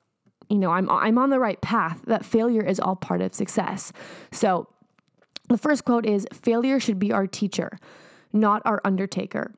you 0.49 0.57
know, 0.57 0.71
I'm 0.71 0.89
I'm 0.89 1.19
on 1.19 1.29
the 1.29 1.39
right 1.39 1.61
path. 1.61 2.01
That 2.07 2.25
failure 2.25 2.63
is 2.63 2.79
all 2.79 2.95
part 2.95 3.21
of 3.21 3.35
success. 3.35 3.93
So, 4.31 4.67
the 5.49 5.57
first 5.57 5.83
quote 5.83 6.05
is 6.05 6.25
failure 6.31 6.79
should 6.79 6.99
be 6.99 7.11
our 7.11 7.27
teacher 7.27 7.77
not 8.33 8.61
our 8.65 8.81
undertaker. 8.83 9.53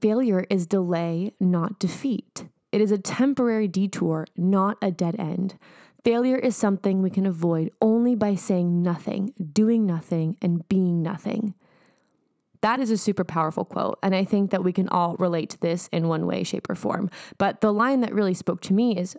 Failure 0.00 0.44
is 0.50 0.66
delay, 0.66 1.32
not 1.38 1.78
defeat. 1.78 2.46
It 2.72 2.80
is 2.80 2.90
a 2.90 2.98
temporary 2.98 3.68
detour, 3.68 4.26
not 4.36 4.76
a 4.82 4.90
dead 4.90 5.16
end. 5.18 5.58
failure 6.04 6.36
is 6.36 6.54
something 6.54 7.02
we 7.02 7.10
can 7.10 7.26
avoid 7.26 7.68
only 7.82 8.14
by 8.14 8.32
saying 8.36 8.80
nothing, 8.80 9.34
doing 9.52 9.84
nothing, 9.84 10.36
and 10.40 10.68
being 10.68 11.02
nothing. 11.02 11.52
That 12.60 12.78
is 12.78 12.92
a 12.92 12.96
super 12.96 13.24
powerful 13.24 13.64
quote. 13.64 13.98
And 14.04 14.14
I 14.14 14.24
think 14.24 14.52
that 14.52 14.62
we 14.62 14.72
can 14.72 14.88
all 14.88 15.16
relate 15.18 15.50
to 15.50 15.60
this 15.60 15.88
in 15.90 16.06
one 16.06 16.24
way, 16.24 16.44
shape, 16.44 16.70
or 16.70 16.76
form. 16.76 17.10
But 17.38 17.60
the 17.60 17.72
line 17.72 18.02
that 18.02 18.14
really 18.14 18.34
spoke 18.34 18.60
to 18.62 18.72
me 18.72 18.96
is 18.96 19.16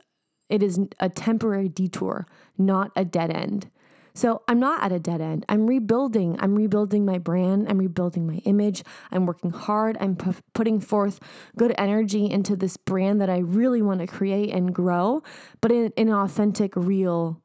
it 0.49 0.63
is 0.63 0.79
a 1.01 1.09
temporary 1.09 1.67
detour, 1.67 2.25
not 2.57 2.91
a 2.95 3.03
dead 3.03 3.31
end. 3.31 3.69
So 4.17 4.41
I'm 4.47 4.59
not 4.59 4.81
at 4.81 4.91
a 4.91 4.97
dead 4.97 5.21
end. 5.21 5.45
I'm 5.47 5.67
rebuilding. 5.67 6.37
I'm 6.39 6.55
rebuilding 6.55 7.05
my 7.05 7.19
brand. 7.19 7.69
I'm 7.69 7.77
rebuilding 7.77 8.25
my 8.25 8.37
image. 8.45 8.83
I'm 9.11 9.27
working 9.27 9.51
hard. 9.51 9.95
I'm 9.99 10.15
p- 10.15 10.31
putting 10.55 10.79
forth 10.79 11.19
good 11.55 11.75
energy 11.77 12.27
into 12.27 12.55
this 12.55 12.77
brand 12.77 13.21
that 13.21 13.29
I 13.29 13.37
really 13.37 13.83
want 13.83 13.99
to 13.99 14.07
create 14.07 14.49
and 14.49 14.73
grow, 14.73 15.21
but 15.61 15.71
in, 15.71 15.93
in 15.95 16.07
an 16.07 16.15
authentic, 16.15 16.75
real, 16.75 17.43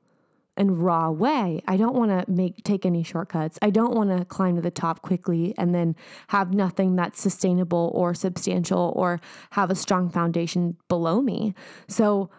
and 0.57 0.83
raw 0.83 1.11
way. 1.11 1.63
I 1.69 1.77
don't 1.77 1.95
want 1.95 2.11
to 2.11 2.31
make 2.31 2.65
take 2.65 2.87
any 2.87 3.03
shortcuts. 3.03 3.59
I 3.61 3.69
don't 3.69 3.95
want 3.95 4.09
to 4.17 4.25
climb 4.25 4.57
to 4.57 4.63
the 4.63 4.71
top 4.71 5.03
quickly 5.03 5.55
and 5.59 5.75
then 5.75 5.95
have 6.29 6.55
nothing 6.55 6.97
that's 6.97 7.21
sustainable 7.21 7.91
or 7.95 8.15
substantial 8.15 8.95
or 8.97 9.21
have 9.51 9.71
a 9.71 9.75
strong 9.75 10.09
foundation 10.09 10.79
below 10.89 11.21
me. 11.21 11.55
So 11.87 12.31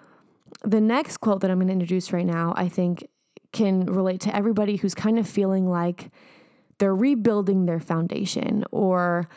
the 0.64 0.82
next 0.82 1.18
quote 1.18 1.42
that 1.42 1.52
I'm 1.52 1.58
going 1.58 1.68
to 1.68 1.74
introduce 1.74 2.12
right 2.12 2.26
now, 2.26 2.54
I 2.56 2.68
think 2.68 3.08
can 3.54 3.86
relate 3.86 4.20
to 4.22 4.36
everybody 4.36 4.76
who's 4.76 4.94
kind 4.94 5.18
of 5.18 5.28
feeling 5.28 5.70
like 5.70 6.10
they're 6.80 6.96
rebuilding 6.96 7.66
their 7.66 7.80
foundation 7.80 8.66
or 8.72 9.30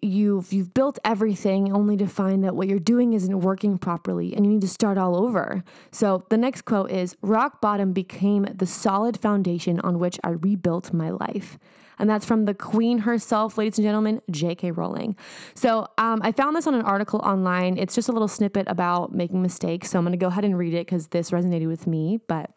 you've 0.00 0.52
you've 0.52 0.72
built 0.72 0.98
everything 1.04 1.72
only 1.72 1.96
to 1.96 2.06
find 2.06 2.44
that 2.44 2.54
what 2.54 2.68
you're 2.68 2.78
doing 2.78 3.12
isn't 3.12 3.40
working 3.40 3.78
properly 3.78 4.34
and 4.34 4.46
you 4.46 4.52
need 4.52 4.60
to 4.60 4.68
start 4.68 4.98
all 4.98 5.16
over. 5.16 5.64
So 5.90 6.24
the 6.28 6.36
next 6.36 6.62
quote 6.62 6.90
is 6.90 7.16
rock 7.22 7.60
bottom 7.60 7.92
became 7.92 8.44
the 8.44 8.66
solid 8.66 9.18
foundation 9.18 9.80
on 9.80 9.98
which 9.98 10.18
I 10.24 10.30
rebuilt 10.30 10.92
my 10.92 11.10
life. 11.10 11.58
And 11.98 12.10
that's 12.10 12.26
from 12.26 12.44
the 12.44 12.52
queen 12.52 12.98
herself, 12.98 13.56
ladies 13.56 13.78
and 13.78 13.86
gentlemen, 13.86 14.20
J.K. 14.30 14.72
Rowling. 14.72 15.16
So 15.54 15.88
um, 15.96 16.20
I 16.22 16.30
found 16.30 16.54
this 16.54 16.66
on 16.66 16.74
an 16.74 16.82
article 16.82 17.20
online. 17.20 17.78
It's 17.78 17.94
just 17.94 18.10
a 18.10 18.12
little 18.12 18.28
snippet 18.28 18.66
about 18.68 19.14
making 19.14 19.40
mistakes. 19.40 19.90
So 19.90 19.98
I'm 19.98 20.04
going 20.04 20.12
to 20.12 20.18
go 20.18 20.26
ahead 20.26 20.44
and 20.44 20.58
read 20.58 20.74
it 20.74 20.86
because 20.86 21.08
this 21.08 21.30
resonated 21.30 21.68
with 21.68 21.86
me. 21.86 22.20
But 22.28 22.50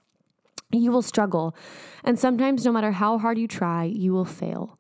you 0.72 0.92
will 0.92 1.02
struggle. 1.02 1.56
And 2.04 2.20
sometimes, 2.20 2.66
no 2.66 2.72
matter 2.72 2.92
how 2.92 3.18
hard 3.18 3.38
you 3.38 3.48
try, 3.48 3.86
you 3.86 4.14
will 4.14 4.26
fail. 4.26 4.78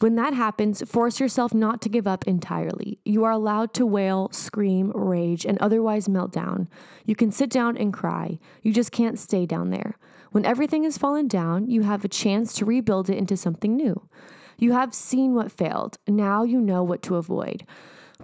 When 0.00 0.14
that 0.14 0.32
happens, 0.32 0.80
force 0.88 1.18
yourself 1.18 1.52
not 1.52 1.82
to 1.82 1.88
give 1.88 2.06
up 2.06 2.26
entirely. 2.28 3.00
You 3.04 3.24
are 3.24 3.32
allowed 3.32 3.74
to 3.74 3.86
wail, 3.86 4.28
scream, 4.30 4.92
rage, 4.94 5.44
and 5.44 5.58
otherwise 5.58 6.08
melt 6.08 6.30
down. 6.30 6.68
You 7.04 7.16
can 7.16 7.32
sit 7.32 7.50
down 7.50 7.76
and 7.76 7.92
cry. 7.92 8.38
You 8.62 8.72
just 8.72 8.92
can't 8.92 9.18
stay 9.18 9.44
down 9.44 9.70
there. 9.70 9.98
When 10.30 10.44
everything 10.44 10.84
has 10.84 10.98
fallen 10.98 11.26
down, 11.26 11.68
you 11.68 11.82
have 11.82 12.04
a 12.04 12.08
chance 12.08 12.52
to 12.54 12.64
rebuild 12.64 13.10
it 13.10 13.18
into 13.18 13.36
something 13.36 13.76
new. 13.76 14.08
You 14.56 14.72
have 14.72 14.94
seen 14.94 15.34
what 15.34 15.50
failed. 15.50 15.98
Now 16.06 16.44
you 16.44 16.60
know 16.60 16.84
what 16.84 17.02
to 17.02 17.16
avoid. 17.16 17.66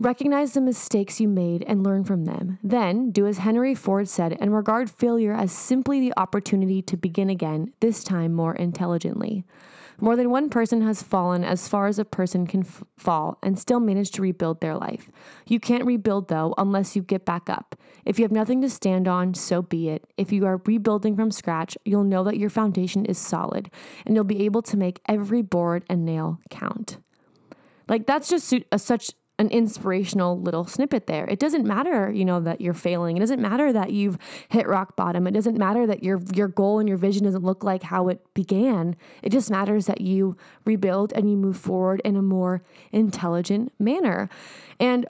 Recognize 0.01 0.53
the 0.53 0.61
mistakes 0.61 1.21
you 1.21 1.29
made 1.29 1.63
and 1.69 1.85
learn 1.85 2.03
from 2.03 2.25
them. 2.25 2.59
Then, 2.65 3.13
do 3.13 3.29
as 3.29 3.39
Henry 3.39 3.77
Ford 3.77 4.09
said 4.09 4.37
and 4.41 4.53
regard 4.53 4.91
failure 4.91 5.33
as 5.33 5.53
simply 5.53 6.01
the 6.01 6.13
opportunity 6.17 6.83
to 6.83 6.97
begin 6.97 7.31
again, 7.31 7.73
this 7.79 8.03
time 8.03 8.35
more 8.35 8.57
intelligently. 8.57 9.45
More 10.01 10.17
than 10.17 10.31
one 10.31 10.51
person 10.51 10.83
has 10.83 11.05
fallen 11.05 11.45
as 11.45 11.69
far 11.69 11.87
as 11.87 12.01
a 12.01 12.05
person 12.05 12.45
can 12.45 12.63
f- 12.63 12.83
fall 12.97 13.39
and 13.41 13.57
still 13.57 13.79
manage 13.79 14.11
to 14.13 14.23
rebuild 14.23 14.61
their 14.61 14.75
life. 14.75 15.09
You 15.47 15.61
can't 15.61 15.85
rebuild, 15.85 16.27
though, 16.27 16.55
unless 16.59 16.97
you 16.97 17.03
get 17.03 17.25
back 17.25 17.49
up. 17.49 17.77
If 18.05 18.19
you 18.19 18.25
have 18.25 18.33
nothing 18.33 18.61
to 18.63 18.69
stand 18.71 19.07
on, 19.07 19.35
so 19.35 19.63
be 19.63 19.91
it. 19.91 20.05
If 20.17 20.33
you 20.33 20.45
are 20.47 20.61
rebuilding 20.65 21.15
from 21.15 21.31
scratch, 21.31 21.79
you'll 21.85 22.03
know 22.03 22.25
that 22.25 22.39
your 22.39 22.51
foundation 22.51 23.05
is 23.05 23.19
solid 23.19 23.71
and 24.05 24.17
you'll 24.17 24.25
be 24.25 24.45
able 24.45 24.63
to 24.63 24.77
make 24.77 25.01
every 25.07 25.43
board 25.43 25.85
and 25.89 26.05
nail 26.05 26.41
count. 26.51 26.99
Like, 27.89 28.07
that's 28.07 28.29
just 28.29 28.53
a, 28.73 28.79
such 28.79 29.13
an 29.39 29.49
inspirational 29.49 30.41
little 30.41 30.65
snippet 30.65 31.07
there. 31.07 31.27
It 31.27 31.41
doesn't 31.41 31.67
matter, 31.67 32.11
you 32.11 32.25
know, 32.25 32.41
that 32.41 32.61
you're 32.61 32.75
failing. 32.75 33.17
It 33.17 33.21
doesn't 33.21 33.41
matter 33.43 33.73
that 33.73 33.93
you've 33.93 34.17
hit 34.49 34.69
rock 34.69 34.95
bottom. 34.95 35.27
It 35.27 35.33
doesn't 35.33 35.59
matter 35.59 35.87
that 35.87 36.05
your 36.05 36.21
your 36.33 36.49
goal 36.49 36.79
and 36.79 36.89
your 36.89 36.99
vision 36.99 37.25
doesn't 37.25 37.43
look 37.43 37.65
like 37.65 37.83
how 37.83 38.09
it 38.09 38.21
began. 38.35 38.97
It 39.23 39.31
just 39.31 39.51
matters 39.51 39.87
that 39.87 40.01
you 40.01 40.37
rebuild 40.65 41.13
and 41.13 41.29
you 41.29 41.37
move 41.37 41.57
forward 41.57 42.01
in 42.05 42.17
a 42.17 42.23
more 42.23 42.63
intelligent 42.93 43.73
manner. 43.79 44.29
And 44.79 45.07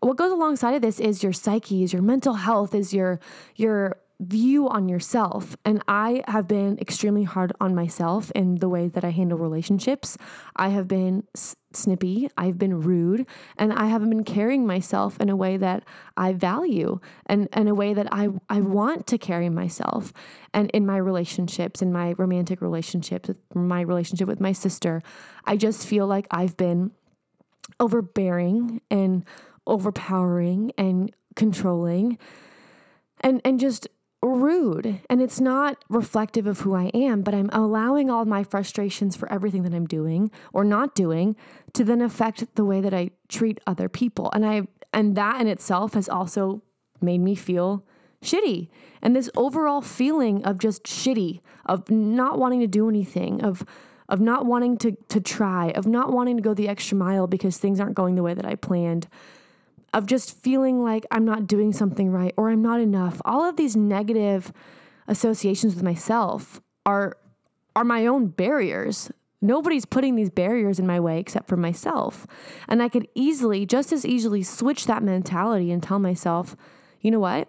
what 0.00 0.16
goes 0.16 0.32
alongside 0.32 0.74
of 0.74 0.82
this 0.82 0.98
is 0.98 1.22
your 1.22 1.32
psyche, 1.32 1.82
is 1.82 1.92
your 1.92 2.02
mental 2.02 2.34
health, 2.34 2.74
is 2.74 2.92
your 2.92 3.20
your 3.54 3.98
view 4.20 4.68
on 4.68 4.88
yourself. 4.88 5.56
And 5.64 5.82
I 5.86 6.22
have 6.26 6.48
been 6.48 6.78
extremely 6.80 7.22
hard 7.22 7.52
on 7.60 7.74
myself 7.74 8.32
in 8.34 8.56
the 8.56 8.68
way 8.68 8.88
that 8.88 9.04
I 9.04 9.10
handle 9.10 9.38
relationships. 9.38 10.18
I 10.56 10.70
have 10.70 10.88
been 10.88 11.24
snippy, 11.72 12.28
I've 12.36 12.58
been 12.58 12.80
rude, 12.80 13.26
and 13.56 13.72
I 13.72 13.86
haven't 13.86 14.10
been 14.10 14.24
carrying 14.24 14.66
myself 14.66 15.20
in 15.20 15.28
a 15.28 15.36
way 15.36 15.56
that 15.56 15.84
I 16.16 16.32
value 16.32 17.00
and 17.26 17.48
in 17.54 17.68
a 17.68 17.74
way 17.74 17.94
that 17.94 18.12
I, 18.12 18.28
I 18.48 18.60
want 18.60 19.06
to 19.08 19.18
carry 19.18 19.48
myself. 19.48 20.12
And 20.54 20.70
in 20.70 20.86
my 20.86 20.96
relationships, 20.96 21.82
in 21.82 21.92
my 21.92 22.14
romantic 22.16 22.60
relationships, 22.60 23.30
my 23.54 23.80
relationship 23.82 24.28
with 24.28 24.40
my 24.40 24.52
sister, 24.52 25.02
I 25.44 25.56
just 25.56 25.86
feel 25.86 26.06
like 26.06 26.26
I've 26.30 26.56
been 26.56 26.92
overbearing 27.80 28.80
and 28.90 29.24
overpowering 29.66 30.72
and 30.78 31.14
controlling 31.36 32.18
and 33.20 33.40
and 33.44 33.60
just 33.60 33.88
rude 34.22 35.00
and 35.08 35.22
it's 35.22 35.40
not 35.40 35.84
reflective 35.88 36.46
of 36.46 36.60
who 36.60 36.74
I 36.74 36.90
am, 36.94 37.22
but 37.22 37.34
I'm 37.34 37.50
allowing 37.52 38.10
all 38.10 38.24
my 38.24 38.42
frustrations 38.42 39.14
for 39.16 39.30
everything 39.32 39.62
that 39.62 39.74
I'm 39.74 39.86
doing 39.86 40.30
or 40.52 40.64
not 40.64 40.94
doing 40.94 41.36
to 41.74 41.84
then 41.84 42.00
affect 42.00 42.54
the 42.56 42.64
way 42.64 42.80
that 42.80 42.94
I 42.94 43.10
treat 43.28 43.60
other 43.66 43.88
people. 43.88 44.30
And 44.32 44.44
I 44.44 44.62
and 44.92 45.16
that 45.16 45.40
in 45.40 45.46
itself 45.46 45.94
has 45.94 46.08
also 46.08 46.62
made 47.00 47.20
me 47.20 47.34
feel 47.34 47.84
shitty. 48.22 48.68
And 49.02 49.14
this 49.14 49.30
overall 49.36 49.80
feeling 49.80 50.44
of 50.44 50.58
just 50.58 50.84
shitty, 50.84 51.40
of 51.66 51.88
not 51.90 52.38
wanting 52.38 52.60
to 52.60 52.66
do 52.66 52.88
anything, 52.88 53.42
of 53.42 53.64
of 54.08 54.20
not 54.20 54.46
wanting 54.46 54.78
to 54.78 54.92
to 55.10 55.20
try, 55.20 55.70
of 55.70 55.86
not 55.86 56.12
wanting 56.12 56.36
to 56.36 56.42
go 56.42 56.54
the 56.54 56.68
extra 56.68 56.96
mile 56.96 57.26
because 57.26 57.58
things 57.58 57.78
aren't 57.78 57.94
going 57.94 58.16
the 58.16 58.22
way 58.22 58.34
that 58.34 58.46
I 58.46 58.56
planned 58.56 59.06
of 59.92 60.06
just 60.06 60.38
feeling 60.38 60.82
like 60.82 61.06
I'm 61.10 61.24
not 61.24 61.46
doing 61.46 61.72
something 61.72 62.10
right 62.10 62.34
or 62.36 62.50
I'm 62.50 62.62
not 62.62 62.80
enough. 62.80 63.20
All 63.24 63.44
of 63.44 63.56
these 63.56 63.76
negative 63.76 64.52
associations 65.06 65.74
with 65.74 65.84
myself 65.84 66.60
are 66.84 67.16
are 67.74 67.84
my 67.84 68.06
own 68.06 68.26
barriers. 68.26 69.10
Nobody's 69.40 69.84
putting 69.84 70.16
these 70.16 70.30
barriers 70.30 70.80
in 70.80 70.86
my 70.86 70.98
way 70.98 71.20
except 71.20 71.48
for 71.48 71.56
myself. 71.56 72.26
And 72.68 72.82
I 72.82 72.88
could 72.88 73.06
easily, 73.14 73.66
just 73.66 73.92
as 73.92 74.04
easily, 74.04 74.42
switch 74.42 74.86
that 74.86 75.02
mentality 75.02 75.70
and 75.70 75.80
tell 75.80 76.00
myself, 76.00 76.56
you 77.00 77.12
know 77.12 77.20
what? 77.20 77.48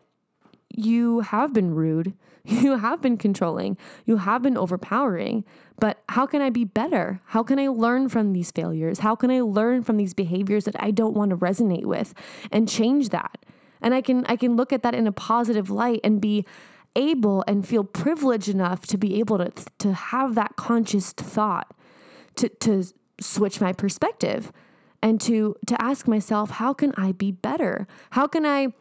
You 0.70 1.22
have 1.22 1.54
been 1.54 1.74
rude. 1.74 2.14
You 2.46 2.78
have 2.78 3.00
been 3.00 3.18
controlling. 3.18 3.78
You 4.06 4.18
have 4.18 4.42
been 4.42 4.58
overpowering. 4.58 5.44
But 5.78 6.02
how 6.10 6.26
can 6.26 6.42
I 6.42 6.50
be 6.50 6.64
better? 6.64 7.22
How 7.26 7.44
can 7.44 7.60
I 7.60 7.68
learn 7.68 8.10
from 8.10 8.34
these 8.34 8.50
failures? 8.50 9.00
How 9.00 9.16
can 9.16 9.30
I 9.30 9.42
learn 9.42 9.84
from 9.84 9.98
these 9.98 10.16
behaviors 10.16 10.64
that 10.64 10.82
I 10.82 10.90
don't 10.90 11.14
want 11.14 11.30
to 11.30 11.38
resonate 11.38 11.86
with 11.86 12.14
and 12.52 12.68
change 12.68 13.10
that? 13.10 13.46
And 13.82 13.94
I 13.94 14.02
can 14.02 14.26
I 14.28 14.36
can 14.36 14.56
look 14.56 14.74
at 14.74 14.82
that 14.84 14.96
in 14.96 15.06
a 15.06 15.12
positive 15.12 15.70
light 15.70 16.00
and 16.04 16.20
be 16.20 16.46
able 16.96 17.44
and 17.48 17.68
feel 17.68 17.84
privileged 17.84 18.50
enough 18.50 18.88
to 18.88 18.98
be 18.98 19.20
able 19.20 19.38
to 19.38 19.52
to 19.80 19.94
have 19.94 20.34
that 20.36 20.56
conscious 20.56 21.12
thought 21.14 21.76
to 22.36 22.50
to 22.50 22.84
switch 23.22 23.62
my 23.62 23.74
perspective 23.74 24.52
and 25.02 25.22
to 25.22 25.56
to 25.68 25.82
ask 25.82 26.08
myself 26.08 26.52
how 26.52 26.74
can 26.74 26.94
I 26.98 27.12
be 27.12 27.32
better? 27.32 27.88
How 28.12 28.28
can 28.28 28.46
I 28.46 28.74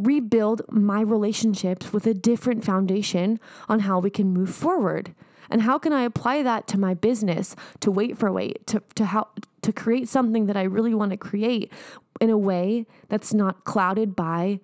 rebuild 0.00 0.62
my 0.70 1.00
relationships 1.00 1.92
with 1.92 2.06
a 2.06 2.14
different 2.14 2.64
foundation 2.64 3.38
on 3.68 3.80
how 3.80 3.98
we 3.98 4.10
can 4.10 4.32
move 4.32 4.50
forward. 4.54 5.14
And 5.50 5.62
how 5.62 5.78
can 5.78 5.92
I 5.92 6.02
apply 6.02 6.42
that 6.42 6.66
to 6.68 6.78
my 6.78 6.94
business, 6.94 7.56
to 7.80 7.90
wait 7.90 8.16
for 8.16 8.30
wait, 8.30 8.66
to, 8.68 8.82
to 8.94 9.04
how 9.06 9.28
to 9.62 9.72
create 9.72 10.08
something 10.08 10.46
that 10.46 10.56
I 10.56 10.62
really 10.62 10.94
want 10.94 11.10
to 11.10 11.16
create 11.16 11.72
in 12.20 12.30
a 12.30 12.38
way 12.38 12.86
that's 13.08 13.34
not 13.34 13.64
clouded 13.64 14.14
by 14.14 14.60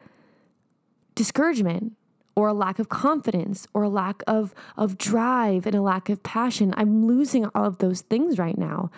discouragement 1.15 1.95
or 2.37 2.49
a 2.49 2.55
lack 2.55 2.79
of 2.79 2.89
confidence 2.89 3.67
or 3.75 3.83
a 3.83 3.89
lack 3.89 4.23
of, 4.27 4.55
of 4.77 4.97
drive 4.97 5.67
and 5.67 5.75
a 5.75 5.83
lack 5.83 6.09
of 6.09 6.23
passion. 6.23 6.73
I'm 6.77 7.07
losing 7.07 7.47
all 7.55 7.65
of 7.65 7.79
those 7.79 8.03
things 8.03 8.39
right 8.39 8.57
now. 8.57 8.91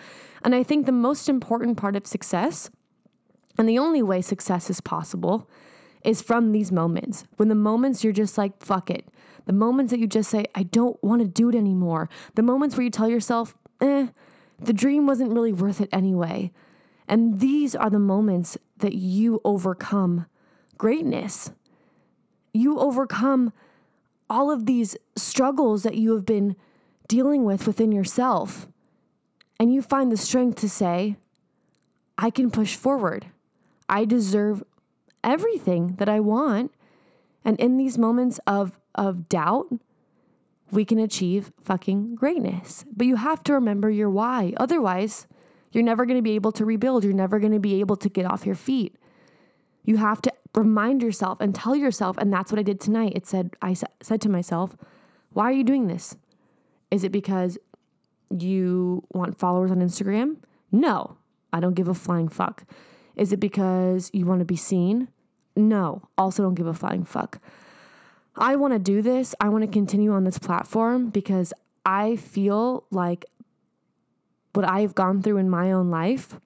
And 0.43 0.53
I 0.53 0.61
think 0.61 0.85
the 0.85 0.91
most 0.91 1.27
important 1.27 1.77
part 1.77 1.95
of 1.95 2.05
success, 2.05 2.69
and 3.57 3.67
the 3.67 3.79
only 3.79 4.03
way 4.03 4.21
success 4.21 4.69
is 4.69 4.81
possible, 4.81 5.49
is 6.03 6.21
from 6.21 6.51
these 6.51 6.71
moments. 6.71 7.25
When 7.37 7.49
the 7.49 7.55
moments 7.55 8.03
you're 8.03 8.13
just 8.13 8.37
like, 8.37 8.63
fuck 8.63 8.89
it. 8.89 9.07
The 9.45 9.53
moments 9.53 9.91
that 9.91 9.99
you 9.99 10.07
just 10.07 10.29
say, 10.29 10.45
I 10.55 10.63
don't 10.63 11.01
want 11.03 11.21
to 11.21 11.27
do 11.27 11.49
it 11.49 11.55
anymore. 11.55 12.09
The 12.35 12.43
moments 12.43 12.75
where 12.75 12.83
you 12.83 12.89
tell 12.89 13.09
yourself, 13.09 13.55
eh, 13.81 14.07
the 14.59 14.73
dream 14.73 15.07
wasn't 15.07 15.31
really 15.31 15.53
worth 15.53 15.81
it 15.81 15.89
anyway. 15.91 16.51
And 17.07 17.39
these 17.39 17.75
are 17.75 17.89
the 17.89 17.99
moments 17.99 18.57
that 18.77 18.93
you 18.93 19.41
overcome 19.43 20.27
greatness. 20.77 21.51
You 22.53 22.79
overcome 22.79 23.51
all 24.29 24.51
of 24.51 24.65
these 24.65 24.95
struggles 25.15 25.83
that 25.83 25.95
you 25.95 26.13
have 26.13 26.25
been 26.25 26.55
dealing 27.07 27.43
with 27.43 27.65
within 27.65 27.91
yourself. 27.91 28.67
And 29.59 29.73
you 29.73 29.81
find 29.81 30.11
the 30.11 30.17
strength 30.17 30.61
to 30.61 30.69
say, 30.69 31.17
I 32.17 32.29
can 32.29 32.51
push 32.51 32.75
forward. 32.75 33.25
I 33.89 34.05
deserve 34.05 34.63
everything 35.23 35.95
that 35.97 36.09
I 36.09 36.19
want. 36.19 36.71
And 37.45 37.59
in 37.59 37.77
these 37.77 37.97
moments 37.97 38.39
of, 38.45 38.79
of 38.95 39.29
doubt, 39.29 39.67
we 40.71 40.85
can 40.85 40.99
achieve 40.99 41.51
fucking 41.59 42.15
greatness. 42.15 42.85
But 42.95 43.07
you 43.07 43.15
have 43.15 43.43
to 43.43 43.53
remember 43.53 43.89
your 43.89 44.09
why. 44.09 44.53
Otherwise, 44.57 45.27
you're 45.71 45.83
never 45.83 46.05
going 46.05 46.17
to 46.17 46.23
be 46.23 46.35
able 46.35 46.51
to 46.53 46.65
rebuild. 46.65 47.03
You're 47.03 47.13
never 47.13 47.39
going 47.39 47.53
to 47.53 47.59
be 47.59 47.79
able 47.79 47.95
to 47.97 48.09
get 48.09 48.25
off 48.25 48.45
your 48.45 48.55
feet. 48.55 48.95
You 49.83 49.97
have 49.97 50.21
to 50.23 50.33
remind 50.55 51.01
yourself 51.01 51.39
and 51.41 51.55
tell 51.55 51.75
yourself. 51.75 52.17
And 52.17 52.31
that's 52.31 52.51
what 52.51 52.59
I 52.59 52.63
did 52.63 52.79
tonight. 52.79 53.13
It 53.15 53.25
said, 53.25 53.55
I 53.61 53.75
said 54.01 54.21
to 54.21 54.29
myself, 54.29 54.75
why 55.33 55.45
are 55.45 55.53
you 55.53 55.63
doing 55.63 55.87
this? 55.87 56.15
Is 56.91 57.03
it 57.03 57.11
because 57.11 57.57
you 58.29 59.03
want 59.11 59.39
followers 59.39 59.71
on 59.71 59.79
Instagram? 59.79 60.37
No, 60.71 61.17
I 61.53 61.59
don't 61.59 61.75
give 61.75 61.87
a 61.87 61.93
flying 61.93 62.29
fuck. 62.29 62.63
Is 63.19 63.33
it 63.33 63.39
because 63.39 64.09
you 64.13 64.25
want 64.25 64.39
to 64.39 64.45
be 64.45 64.55
seen? 64.55 65.09
No, 65.55 66.07
also 66.17 66.41
don't 66.41 66.55
give 66.55 66.67
a 66.67 66.73
flying 66.73 67.03
fuck. 67.03 67.39
I 68.37 68.55
want 68.55 68.73
to 68.73 68.79
do 68.79 69.01
this. 69.01 69.35
I 69.41 69.49
want 69.49 69.63
to 69.63 69.67
continue 69.67 70.13
on 70.13 70.23
this 70.23 70.39
platform 70.39 71.09
because 71.09 71.53
I 71.85 72.15
feel 72.15 72.85
like 72.91 73.25
what 74.53 74.67
I've 74.67 74.95
gone 74.95 75.21
through 75.21 75.37
in 75.37 75.49
my 75.49 75.69
own 75.71 75.91
life 75.91 76.39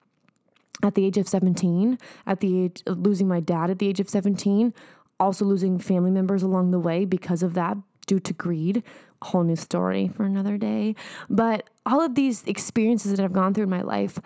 at 0.82 0.96
the 0.96 1.04
age 1.04 1.16
of 1.16 1.28
17, 1.28 1.96
at 2.26 2.40
the 2.40 2.64
age 2.64 2.82
of 2.86 2.98
losing 2.98 3.28
my 3.28 3.38
dad 3.38 3.70
at 3.70 3.78
the 3.78 3.88
age 3.88 4.00
of 4.00 4.08
17, 4.08 4.74
also 5.20 5.44
losing 5.44 5.78
family 5.78 6.10
members 6.10 6.42
along 6.42 6.72
the 6.72 6.80
way 6.80 7.04
because 7.04 7.44
of 7.44 7.54
that 7.54 7.76
due 8.06 8.18
to 8.18 8.32
greed. 8.32 8.82
A 9.22 9.26
whole 9.26 9.44
new 9.44 9.56
story 9.56 10.08
for 10.08 10.24
another 10.24 10.58
day. 10.58 10.96
But 11.30 11.70
all 11.86 12.00
of 12.00 12.16
these 12.16 12.42
experiences 12.44 13.12
that 13.12 13.22
I've 13.22 13.32
gone 13.32 13.54
through 13.54 13.64
in 13.64 13.70
my 13.70 13.82
life, 13.82 14.18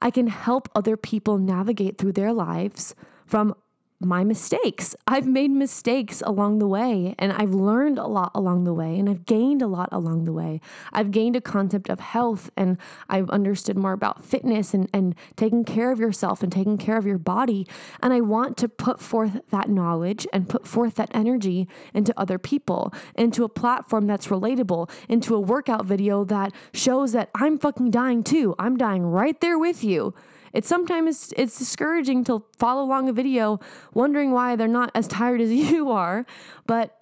I 0.00 0.10
can 0.10 0.26
help 0.26 0.68
other 0.74 0.96
people 0.96 1.38
navigate 1.38 1.98
through 1.98 2.12
their 2.12 2.32
lives 2.32 2.94
from 3.26 3.54
my 4.00 4.24
mistakes. 4.24 4.94
I've 5.06 5.26
made 5.26 5.50
mistakes 5.50 6.22
along 6.24 6.58
the 6.58 6.66
way 6.66 7.14
and 7.18 7.32
I've 7.32 7.54
learned 7.54 7.98
a 7.98 8.06
lot 8.06 8.30
along 8.34 8.64
the 8.64 8.74
way 8.74 8.98
and 8.98 9.08
I've 9.08 9.24
gained 9.24 9.62
a 9.62 9.66
lot 9.66 9.88
along 9.90 10.26
the 10.26 10.32
way. 10.32 10.60
I've 10.92 11.10
gained 11.10 11.34
a 11.34 11.40
concept 11.40 11.88
of 11.88 12.00
health 12.00 12.50
and 12.56 12.76
I've 13.08 13.30
understood 13.30 13.76
more 13.76 13.92
about 13.92 14.22
fitness 14.22 14.74
and, 14.74 14.90
and 14.92 15.14
taking 15.36 15.64
care 15.64 15.92
of 15.92 15.98
yourself 15.98 16.42
and 16.42 16.52
taking 16.52 16.76
care 16.76 16.98
of 16.98 17.06
your 17.06 17.18
body. 17.18 17.66
And 18.02 18.12
I 18.12 18.20
want 18.20 18.58
to 18.58 18.68
put 18.68 19.00
forth 19.00 19.40
that 19.50 19.70
knowledge 19.70 20.26
and 20.32 20.48
put 20.48 20.66
forth 20.66 20.96
that 20.96 21.10
energy 21.14 21.66
into 21.94 22.12
other 22.18 22.38
people, 22.38 22.92
into 23.14 23.44
a 23.44 23.48
platform 23.48 24.06
that's 24.06 24.26
relatable, 24.26 24.90
into 25.08 25.34
a 25.34 25.40
workout 25.40 25.86
video 25.86 26.24
that 26.24 26.52
shows 26.74 27.12
that 27.12 27.30
I'm 27.34 27.58
fucking 27.58 27.90
dying 27.90 28.22
too. 28.22 28.54
I'm 28.58 28.76
dying 28.76 29.04
right 29.06 29.40
there 29.40 29.58
with 29.58 29.82
you. 29.82 30.14
It's 30.56 30.68
sometimes 30.68 31.34
it's 31.36 31.58
discouraging 31.58 32.24
to 32.24 32.42
follow 32.56 32.82
along 32.82 33.10
a 33.10 33.12
video 33.12 33.60
wondering 33.92 34.30
why 34.32 34.56
they're 34.56 34.66
not 34.66 34.90
as 34.94 35.06
tired 35.06 35.42
as 35.42 35.52
you 35.72 35.90
are, 35.90 36.24
but 36.66 36.98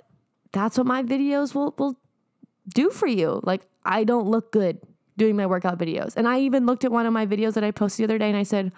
that's 0.53 0.77
what 0.77 0.89
my 0.89 1.05
videos 1.05 1.55
will 1.55 1.73
will 1.79 1.97
do 2.75 2.91
for 2.91 3.07
you. 3.07 3.41
Like 3.45 3.63
I 3.85 4.03
don't 4.03 4.27
look 4.27 4.51
good 4.51 4.81
doing 5.17 5.37
my 5.37 5.47
workout 5.47 5.79
videos. 5.79 6.17
And 6.17 6.27
I 6.27 6.41
even 6.41 6.67
looked 6.67 6.85
at 6.85 6.91
one 6.91 7.07
of 7.07 7.13
my 7.13 7.27
videos 7.27 7.55
that 7.55 7.63
I 7.63 7.71
posted 7.71 8.03
the 8.03 8.05
other 8.13 8.19
day 8.19 8.29
and 8.29 8.37
I 8.37 8.43
said, 8.43 8.73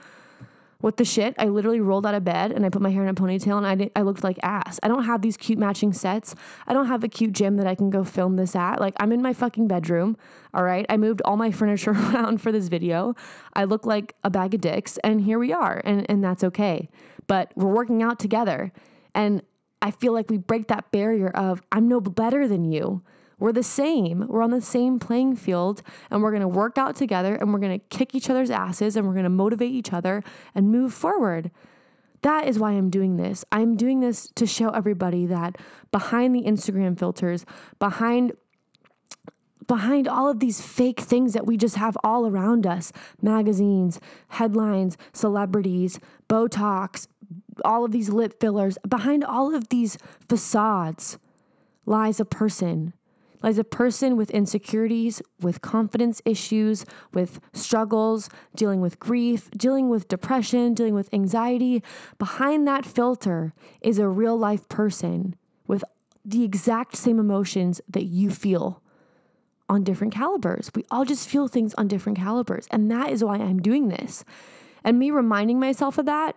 what 0.80 0.98
the 0.98 1.04
shit? 1.04 1.34
I 1.38 1.46
literally 1.46 1.80
rolled 1.80 2.06
out 2.06 2.14
of 2.14 2.24
bed 2.24 2.52
and 2.52 2.66
I 2.66 2.68
put 2.68 2.82
my 2.82 2.90
hair 2.90 3.02
in 3.02 3.08
a 3.08 3.14
ponytail 3.14 3.56
and 3.56 3.66
I, 3.66 3.74
did, 3.74 3.90
I 3.96 4.02
looked 4.02 4.22
like 4.22 4.38
ass. 4.42 4.78
I 4.82 4.88
don't 4.88 5.04
have 5.04 5.22
these 5.22 5.36
cute 5.36 5.58
matching 5.58 5.92
sets. 5.92 6.34
I 6.66 6.74
don't 6.74 6.86
have 6.86 7.02
a 7.02 7.08
cute 7.08 7.32
gym 7.32 7.56
that 7.56 7.66
I 7.66 7.74
can 7.74 7.88
go 7.88 8.04
film 8.04 8.36
this 8.36 8.54
at. 8.54 8.78
Like, 8.78 8.94
I'm 8.98 9.10
in 9.12 9.22
my 9.22 9.32
fucking 9.32 9.68
bedroom. 9.68 10.18
All 10.52 10.62
right. 10.62 10.84
I 10.88 10.96
moved 10.98 11.22
all 11.24 11.36
my 11.36 11.50
furniture 11.52 11.92
around 11.92 12.42
for 12.42 12.52
this 12.52 12.68
video. 12.68 13.14
I 13.54 13.64
look 13.64 13.86
like 13.86 14.14
a 14.22 14.30
bag 14.30 14.54
of 14.54 14.60
dicks 14.60 14.98
and 14.98 15.22
here 15.22 15.38
we 15.38 15.52
are. 15.52 15.80
And, 15.84 16.04
and 16.10 16.22
that's 16.22 16.44
okay. 16.44 16.90
But 17.26 17.52
we're 17.56 17.72
working 17.72 18.02
out 18.02 18.18
together. 18.18 18.72
And 19.14 19.42
I 19.80 19.90
feel 19.90 20.12
like 20.12 20.30
we 20.30 20.36
break 20.36 20.68
that 20.68 20.90
barrier 20.90 21.30
of, 21.30 21.62
I'm 21.72 21.88
no 21.88 22.00
better 22.00 22.46
than 22.46 22.64
you. 22.64 23.02
We're 23.38 23.52
the 23.52 23.62
same. 23.62 24.26
We're 24.28 24.42
on 24.42 24.50
the 24.50 24.62
same 24.62 24.98
playing 24.98 25.36
field 25.36 25.82
and 26.10 26.22
we're 26.22 26.30
going 26.30 26.42
to 26.42 26.48
work 26.48 26.78
out 26.78 26.96
together 26.96 27.34
and 27.34 27.52
we're 27.52 27.60
going 27.60 27.78
to 27.78 27.86
kick 27.96 28.14
each 28.14 28.30
other's 28.30 28.50
asses 28.50 28.96
and 28.96 29.06
we're 29.06 29.12
going 29.12 29.24
to 29.24 29.30
motivate 29.30 29.72
each 29.72 29.92
other 29.92 30.22
and 30.54 30.70
move 30.70 30.94
forward. 30.94 31.50
That 32.22 32.48
is 32.48 32.58
why 32.58 32.72
I'm 32.72 32.88
doing 32.88 33.16
this. 33.16 33.44
I'm 33.52 33.76
doing 33.76 34.00
this 34.00 34.30
to 34.36 34.46
show 34.46 34.70
everybody 34.70 35.26
that 35.26 35.56
behind 35.92 36.34
the 36.34 36.42
Instagram 36.42 36.98
filters, 36.98 37.44
behind 37.78 38.32
behind 39.66 40.06
all 40.06 40.28
of 40.28 40.38
these 40.38 40.60
fake 40.60 41.00
things 41.00 41.32
that 41.32 41.44
we 41.44 41.56
just 41.56 41.74
have 41.74 41.96
all 42.04 42.26
around 42.26 42.66
us 42.66 42.92
magazines, 43.20 44.00
headlines, 44.28 44.96
celebrities, 45.12 45.98
Botox, 46.28 47.08
all 47.64 47.84
of 47.84 47.90
these 47.90 48.08
lip 48.08 48.38
fillers 48.40 48.78
behind 48.88 49.24
all 49.24 49.54
of 49.54 49.68
these 49.68 49.98
facades 50.28 51.18
lies 51.84 52.20
a 52.20 52.24
person 52.24 52.92
as 53.42 53.58
a 53.58 53.64
person 53.64 54.16
with 54.16 54.30
insecurities, 54.30 55.22
with 55.40 55.60
confidence 55.60 56.22
issues, 56.24 56.84
with 57.12 57.40
struggles, 57.52 58.28
dealing 58.54 58.80
with 58.80 58.98
grief, 58.98 59.50
dealing 59.50 59.88
with 59.88 60.08
depression, 60.08 60.74
dealing 60.74 60.94
with 60.94 61.12
anxiety. 61.12 61.82
Behind 62.18 62.66
that 62.66 62.84
filter 62.84 63.52
is 63.80 63.98
a 63.98 64.08
real 64.08 64.36
life 64.36 64.68
person 64.68 65.34
with 65.66 65.84
the 66.24 66.44
exact 66.44 66.96
same 66.96 67.18
emotions 67.18 67.80
that 67.88 68.04
you 68.04 68.30
feel 68.30 68.82
on 69.68 69.84
different 69.84 70.12
calibers. 70.12 70.70
We 70.74 70.84
all 70.90 71.04
just 71.04 71.28
feel 71.28 71.48
things 71.48 71.74
on 71.74 71.88
different 71.88 72.18
calibers. 72.18 72.66
And 72.70 72.90
that 72.90 73.10
is 73.10 73.22
why 73.22 73.36
I'm 73.36 73.60
doing 73.60 73.88
this. 73.88 74.24
And 74.84 74.98
me 74.98 75.10
reminding 75.10 75.58
myself 75.58 75.98
of 75.98 76.06
that 76.06 76.36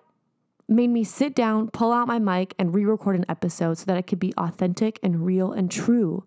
made 0.68 0.90
me 0.90 1.04
sit 1.04 1.36
down, 1.36 1.70
pull 1.70 1.92
out 1.92 2.08
my 2.08 2.20
mic, 2.20 2.54
and 2.60 2.74
re 2.74 2.86
record 2.86 3.16
an 3.16 3.26
episode 3.28 3.78
so 3.78 3.86
that 3.86 3.98
it 3.98 4.08
could 4.08 4.20
be 4.20 4.34
authentic 4.38 5.00
and 5.02 5.26
real 5.26 5.52
and 5.52 5.72
true 5.72 6.24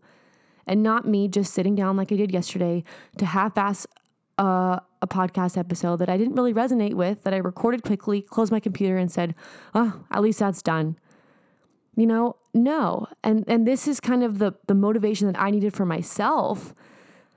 and 0.66 0.82
not 0.82 1.06
me 1.06 1.28
just 1.28 1.52
sitting 1.52 1.74
down 1.74 1.96
like 1.96 2.12
I 2.12 2.16
did 2.16 2.32
yesterday 2.32 2.84
to 3.18 3.26
half 3.26 3.56
ass 3.58 3.86
uh, 4.38 4.80
a 5.00 5.06
podcast 5.06 5.58
episode 5.58 5.96
that 5.96 6.08
I 6.08 6.16
didn't 6.16 6.34
really 6.34 6.54
resonate 6.54 6.94
with, 6.94 7.22
that 7.24 7.34
I 7.34 7.38
recorded 7.38 7.82
quickly, 7.82 8.22
closed 8.22 8.52
my 8.52 8.60
computer, 8.60 8.96
and 8.96 9.10
said, 9.10 9.34
oh, 9.74 10.04
at 10.10 10.22
least 10.22 10.38
that's 10.38 10.62
done. 10.62 10.96
You 11.96 12.06
know, 12.06 12.36
no. 12.54 13.06
And 13.22 13.44
and 13.46 13.66
this 13.66 13.86
is 13.86 14.00
kind 14.00 14.22
of 14.22 14.38
the 14.38 14.52
the 14.66 14.74
motivation 14.74 15.26
that 15.26 15.38
I 15.38 15.50
needed 15.50 15.74
for 15.74 15.84
myself 15.84 16.74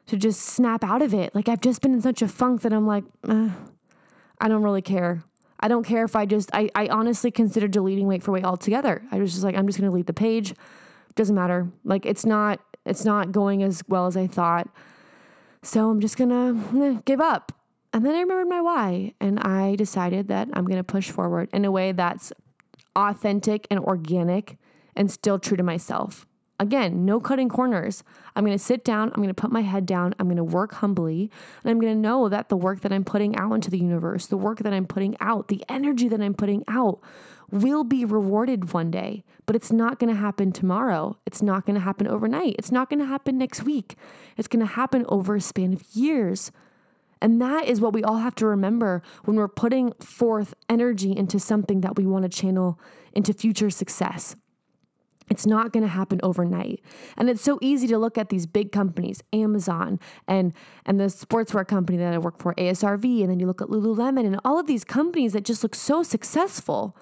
to 0.07 0.17
just 0.17 0.41
snap 0.41 0.83
out 0.83 1.01
of 1.01 1.13
it. 1.13 1.35
Like 1.35 1.49
I've 1.49 1.61
just 1.61 1.81
been 1.81 1.93
in 1.93 2.01
such 2.01 2.21
a 2.21 2.27
funk 2.27 2.61
that 2.61 2.71
I'm 2.71 2.87
like, 2.87 3.03
I 3.27 4.47
don't 4.47 4.63
really 4.63 4.81
care. 4.81 5.23
I 5.59 5.67
don't 5.67 5.83
care 5.83 6.05
if 6.05 6.15
I 6.15 6.25
just 6.25 6.49
I, 6.53 6.69
I 6.75 6.87
honestly 6.87 7.31
considered 7.31 7.71
deleting 7.71 8.07
Wait 8.07 8.23
for 8.23 8.31
Wait 8.31 8.45
altogether. 8.45 9.03
I 9.11 9.17
was 9.17 9.31
just 9.33 9.43
like, 9.43 9.55
I'm 9.55 9.67
just 9.67 9.79
gonna 9.79 9.89
delete 9.89 10.07
the 10.07 10.13
page. 10.13 10.53
Doesn't 11.15 11.35
matter. 11.35 11.69
Like 11.83 12.05
it's 12.05 12.25
not 12.25 12.59
it's 12.85 13.05
not 13.05 13.31
going 13.31 13.63
as 13.63 13.83
well 13.87 14.07
as 14.07 14.15
I 14.15 14.27
thought. 14.27 14.69
So 15.63 15.89
I'm 15.89 15.99
just 15.99 16.17
gonna 16.17 17.01
give 17.05 17.19
up. 17.19 17.51
And 17.93 18.05
then 18.05 18.15
I 18.15 18.19
remembered 18.19 18.49
my 18.49 18.61
why, 18.61 19.13
and 19.19 19.39
I 19.39 19.75
decided 19.75 20.27
that 20.27 20.49
I'm 20.53 20.65
gonna 20.65 20.83
push 20.83 21.09
forward 21.09 21.49
in 21.53 21.65
a 21.65 21.71
way 21.71 21.91
that's 21.91 22.31
authentic 22.95 23.67
and 23.69 23.79
organic 23.79 24.57
and 24.95 25.11
still 25.11 25.39
true 25.39 25.57
to 25.57 25.63
myself. 25.63 26.25
Again, 26.57 27.03
no 27.03 27.19
cutting 27.19 27.49
corners. 27.49 28.01
I'm 28.33 28.45
going 28.45 28.57
to 28.57 28.63
sit 28.63 28.85
down, 28.85 29.09
I'm 29.09 29.17
going 29.17 29.27
to 29.27 29.33
put 29.33 29.51
my 29.51 29.61
head 29.61 29.85
down, 29.85 30.15
I'm 30.17 30.27
going 30.27 30.37
to 30.37 30.43
work 30.43 30.75
humbly, 30.75 31.29
and 31.61 31.69
I'm 31.69 31.81
going 31.81 31.93
to 31.93 31.99
know 31.99 32.29
that 32.29 32.47
the 32.47 32.55
work 32.55 32.79
that 32.81 32.93
I'm 32.93 33.03
putting 33.03 33.35
out 33.35 33.51
into 33.51 33.69
the 33.69 33.77
universe, 33.77 34.27
the 34.27 34.37
work 34.37 34.59
that 34.59 34.73
I'm 34.73 34.85
putting 34.85 35.17
out, 35.19 35.49
the 35.49 35.65
energy 35.67 36.07
that 36.07 36.21
I'm 36.21 36.33
putting 36.33 36.63
out 36.69 37.01
will 37.51 37.83
be 37.83 38.05
rewarded 38.05 38.73
one 38.73 38.91
day, 38.91 39.23
but 39.45 39.55
it's 39.55 39.71
not 39.71 39.99
going 39.99 40.13
to 40.13 40.19
happen 40.19 40.51
tomorrow. 40.51 41.17
It's 41.25 41.41
not 41.41 41.65
going 41.65 41.75
to 41.75 41.81
happen 41.81 42.07
overnight. 42.07 42.55
It's 42.57 42.71
not 42.71 42.89
going 42.89 42.99
to 42.99 43.05
happen 43.05 43.37
next 43.37 43.63
week. 43.63 43.95
It's 44.37 44.47
going 44.47 44.65
to 44.65 44.73
happen 44.73 45.05
over 45.09 45.35
a 45.35 45.41
span 45.41 45.73
of 45.73 45.83
years. 45.93 46.51
And 47.21 47.41
that 47.41 47.65
is 47.65 47.79
what 47.79 47.93
we 47.93 48.03
all 48.03 48.17
have 48.17 48.35
to 48.35 48.45
remember 48.45 49.01
when 49.23 49.37
we're 49.37 49.47
putting 49.47 49.93
forth 49.93 50.53
energy 50.69 51.15
into 51.15 51.39
something 51.39 51.81
that 51.81 51.95
we 51.95 52.05
want 52.05 52.23
to 52.23 52.29
channel 52.29 52.79
into 53.13 53.33
future 53.33 53.69
success. 53.69 54.35
It's 55.29 55.45
not 55.45 55.73
going 55.73 55.81
to 55.81 55.89
happen 55.89 56.19
overnight. 56.21 56.81
And 57.17 57.29
it's 57.29 57.41
so 57.41 57.57
easy 57.61 57.87
to 57.87 57.97
look 57.97 58.17
at 58.17 58.29
these 58.29 58.45
big 58.45 58.71
companies, 58.71 59.23
Amazon 59.33 59.99
and 60.27 60.53
and 60.85 60.99
the 60.99 61.05
sportswear 61.05 61.67
company 61.67 61.97
that 61.97 62.13
I 62.13 62.17
work 62.19 62.39
for, 62.39 62.53
ASRV, 62.55 63.21
and 63.21 63.31
then 63.31 63.39
you 63.39 63.47
look 63.47 63.61
at 63.61 63.69
Lululemon 63.69 64.25
and 64.25 64.39
all 64.45 64.59
of 64.59 64.67
these 64.67 64.83
companies 64.83 65.33
that 65.33 65.43
just 65.43 65.63
look 65.63 65.73
so 65.73 66.03
successful. 66.03 66.95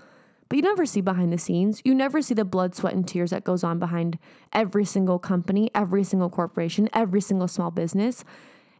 But 0.53 0.57
you 0.57 0.69
never 0.69 0.85
see 0.85 1.01
behind 1.01 1.33
the 1.33 1.39
scenes. 1.39 1.81
You 1.83 1.95
never 1.95 2.21
see 2.21 2.35
the 2.35 2.45
blood, 2.45 2.75
sweat, 2.75 2.93
and 2.93 3.07
tears 3.07 3.31
that 3.31 3.43
goes 3.43 3.63
on 3.63 3.79
behind 3.79 4.19
every 4.51 4.85
single 4.85 5.17
company, 5.17 5.71
every 5.73 6.03
single 6.03 6.29
corporation, 6.29 6.89
every 6.93 7.21
single 7.21 7.47
small 7.47 7.71
business. 7.71 8.23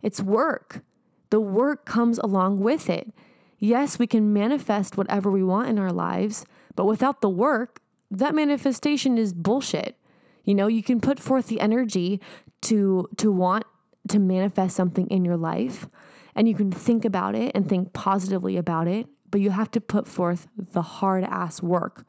It's 0.04 0.22
work. 0.22 0.84
The 1.32 1.40
work 1.40 1.84
comes 1.84 2.20
along 2.20 2.60
with 2.60 2.92
it. 2.92 3.12
Yes, 3.58 3.98
we 3.98 4.06
can 4.06 4.32
manifest 4.32 4.98
whatever 4.98 5.32
we 5.32 5.44
want 5.44 5.68
in 5.68 5.80
our 5.80 5.92
lives, 5.92 6.46
but 6.76 6.86
without 6.86 7.22
the 7.22 7.30
work, 7.30 7.82
that 8.12 8.36
manifestation 8.36 9.18
is 9.18 9.34
bullshit. 9.34 9.98
You 10.44 10.54
know, 10.54 10.68
you 10.68 10.84
can 10.84 11.02
put 11.02 11.20
forth 11.20 11.48
the 11.48 11.60
energy 11.60 12.22
to 12.70 13.10
to 13.18 13.32
want 13.32 13.66
to 14.10 14.20
manifest 14.20 14.76
something 14.76 15.08
in 15.08 15.26
your 15.26 15.38
life 15.38 15.88
and 16.36 16.48
you 16.48 16.54
can 16.54 16.72
think 16.72 17.04
about 17.04 17.34
it 17.34 17.52
and 17.56 17.68
think 17.68 17.94
positively 17.94 18.58
about 18.58 18.88
it, 18.88 19.08
but 19.34 19.42
you 19.42 19.50
have 19.50 19.72
to 19.72 19.82
put 19.82 20.08
forth 20.08 20.48
the 20.56 20.84
hard 20.84 21.24
ass 21.24 21.60
work 21.60 22.06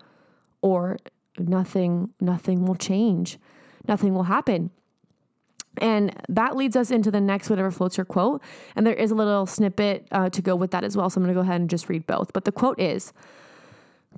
or 0.61 0.99
nothing 1.39 2.11
nothing 2.21 2.67
will 2.67 2.75
change. 2.75 3.39
Nothing 3.89 4.13
will 4.13 4.25
happen. 4.25 4.71
And 5.79 6.15
that 6.29 6.55
leads 6.55 6.77
us 6.77 6.91
into 6.91 7.11
the 7.11 7.23
next 7.23 7.49
whatever 7.49 7.71
floats 7.71 7.97
your 7.97 8.05
quote. 8.05 8.43
And 8.77 8.87
there 8.87 8.93
is 8.93 9.11
a 9.11 9.15
little 9.15 9.47
snippet 9.47 10.07
uh, 10.13 10.29
to 10.29 10.43
go 10.43 10.55
with 10.55 10.71
that 10.73 10.85
as 10.85 10.99
well. 10.99 11.09
So 11.09 11.19
I'm 11.19 11.25
going 11.25 11.35
to 11.35 11.39
go 11.39 11.43
ahead 11.43 11.63
and 11.63 11.71
just 11.71 11.89
read 11.89 12.07
both. 12.07 12.35
But 12.35 12.45
the 12.45 12.53
quote 12.53 12.79
is 12.79 13.15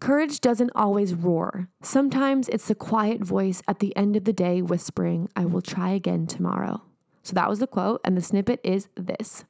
Courage 0.01 0.41
doesn't 0.41 0.73
always 0.75 1.15
roar. 1.15 1.69
Sometimes 1.83 2.49
it's 2.49 2.67
the 2.67 2.75
quiet 2.75 3.21
voice 3.23 3.63
at 3.69 3.79
the 3.79 3.95
end 3.95 4.17
of 4.17 4.25
the 4.25 4.33
day 4.33 4.63
whispering, 4.63 5.29
I 5.37 5.45
will 5.45 5.63
try 5.63 5.91
again 5.91 6.27
tomorrow. 6.27 6.83
So 7.23 7.35
that 7.35 7.49
was 7.49 7.61
the 7.61 7.69
quote. 7.69 8.01
And 8.05 8.17
the 8.17 8.21
snippet 8.21 8.59
is 8.65 8.89
this 8.97 9.45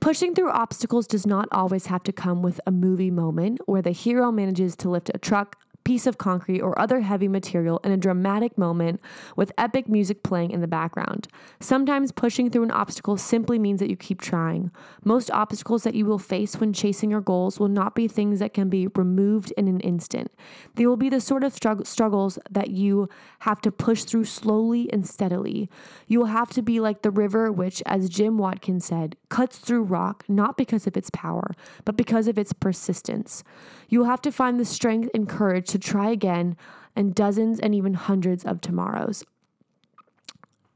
Pushing 0.00 0.32
through 0.32 0.50
obstacles 0.50 1.08
does 1.08 1.26
not 1.26 1.48
always 1.50 1.86
have 1.86 2.04
to 2.04 2.12
come 2.12 2.40
with 2.40 2.60
a 2.64 2.70
movie 2.70 3.10
moment 3.10 3.60
where 3.66 3.82
the 3.82 3.90
hero 3.90 4.30
manages 4.30 4.76
to 4.76 4.88
lift 4.88 5.10
a 5.12 5.18
truck, 5.18 5.56
piece 5.88 6.06
of 6.06 6.18
concrete 6.18 6.60
or 6.60 6.78
other 6.78 7.00
heavy 7.00 7.28
material 7.28 7.80
in 7.82 7.90
a 7.90 7.96
dramatic 7.96 8.58
moment 8.58 9.00
with 9.36 9.50
epic 9.56 9.88
music 9.88 10.22
playing 10.22 10.50
in 10.50 10.60
the 10.60 10.66
background. 10.68 11.26
Sometimes 11.60 12.12
pushing 12.12 12.50
through 12.50 12.64
an 12.64 12.70
obstacle 12.70 13.16
simply 13.16 13.58
means 13.58 13.80
that 13.80 13.88
you 13.88 13.96
keep 13.96 14.20
trying. 14.20 14.70
Most 15.02 15.30
obstacles 15.30 15.84
that 15.84 15.94
you 15.94 16.04
will 16.04 16.18
face 16.18 16.56
when 16.56 16.74
chasing 16.74 17.10
your 17.10 17.22
goals 17.22 17.58
will 17.58 17.68
not 17.68 17.94
be 17.94 18.06
things 18.06 18.38
that 18.40 18.52
can 18.52 18.68
be 18.68 18.86
removed 18.88 19.50
in 19.56 19.66
an 19.66 19.80
instant. 19.80 20.30
They 20.74 20.86
will 20.86 20.98
be 20.98 21.08
the 21.08 21.22
sort 21.22 21.42
of 21.42 21.54
strugg- 21.54 21.86
struggles 21.86 22.38
that 22.50 22.68
you 22.68 23.08
have 23.38 23.62
to 23.62 23.72
push 23.72 24.04
through 24.04 24.26
slowly 24.26 24.92
and 24.92 25.08
steadily. 25.08 25.70
You 26.06 26.18
will 26.18 26.26
have 26.26 26.50
to 26.50 26.60
be 26.60 26.80
like 26.80 27.00
the 27.00 27.10
river, 27.10 27.50
which, 27.50 27.82
as 27.86 28.10
Jim 28.10 28.36
Watkins 28.36 28.84
said, 28.84 29.16
cuts 29.30 29.56
through 29.56 29.84
rock 29.84 30.22
not 30.28 30.58
because 30.58 30.86
of 30.86 30.98
its 30.98 31.08
power, 31.14 31.52
but 31.86 31.96
because 31.96 32.28
of 32.28 32.36
its 32.36 32.52
persistence. 32.52 33.42
You 33.88 34.00
will 34.00 34.06
have 34.06 34.20
to 34.20 34.30
find 34.30 34.60
the 34.60 34.66
strength 34.66 35.08
and 35.14 35.26
courage 35.26 35.68
to 35.68 35.77
try 35.78 36.10
again 36.10 36.56
and 36.94 37.14
dozens 37.14 37.60
and 37.60 37.74
even 37.74 37.94
hundreds 37.94 38.44
of 38.44 38.60
tomorrows. 38.60 39.24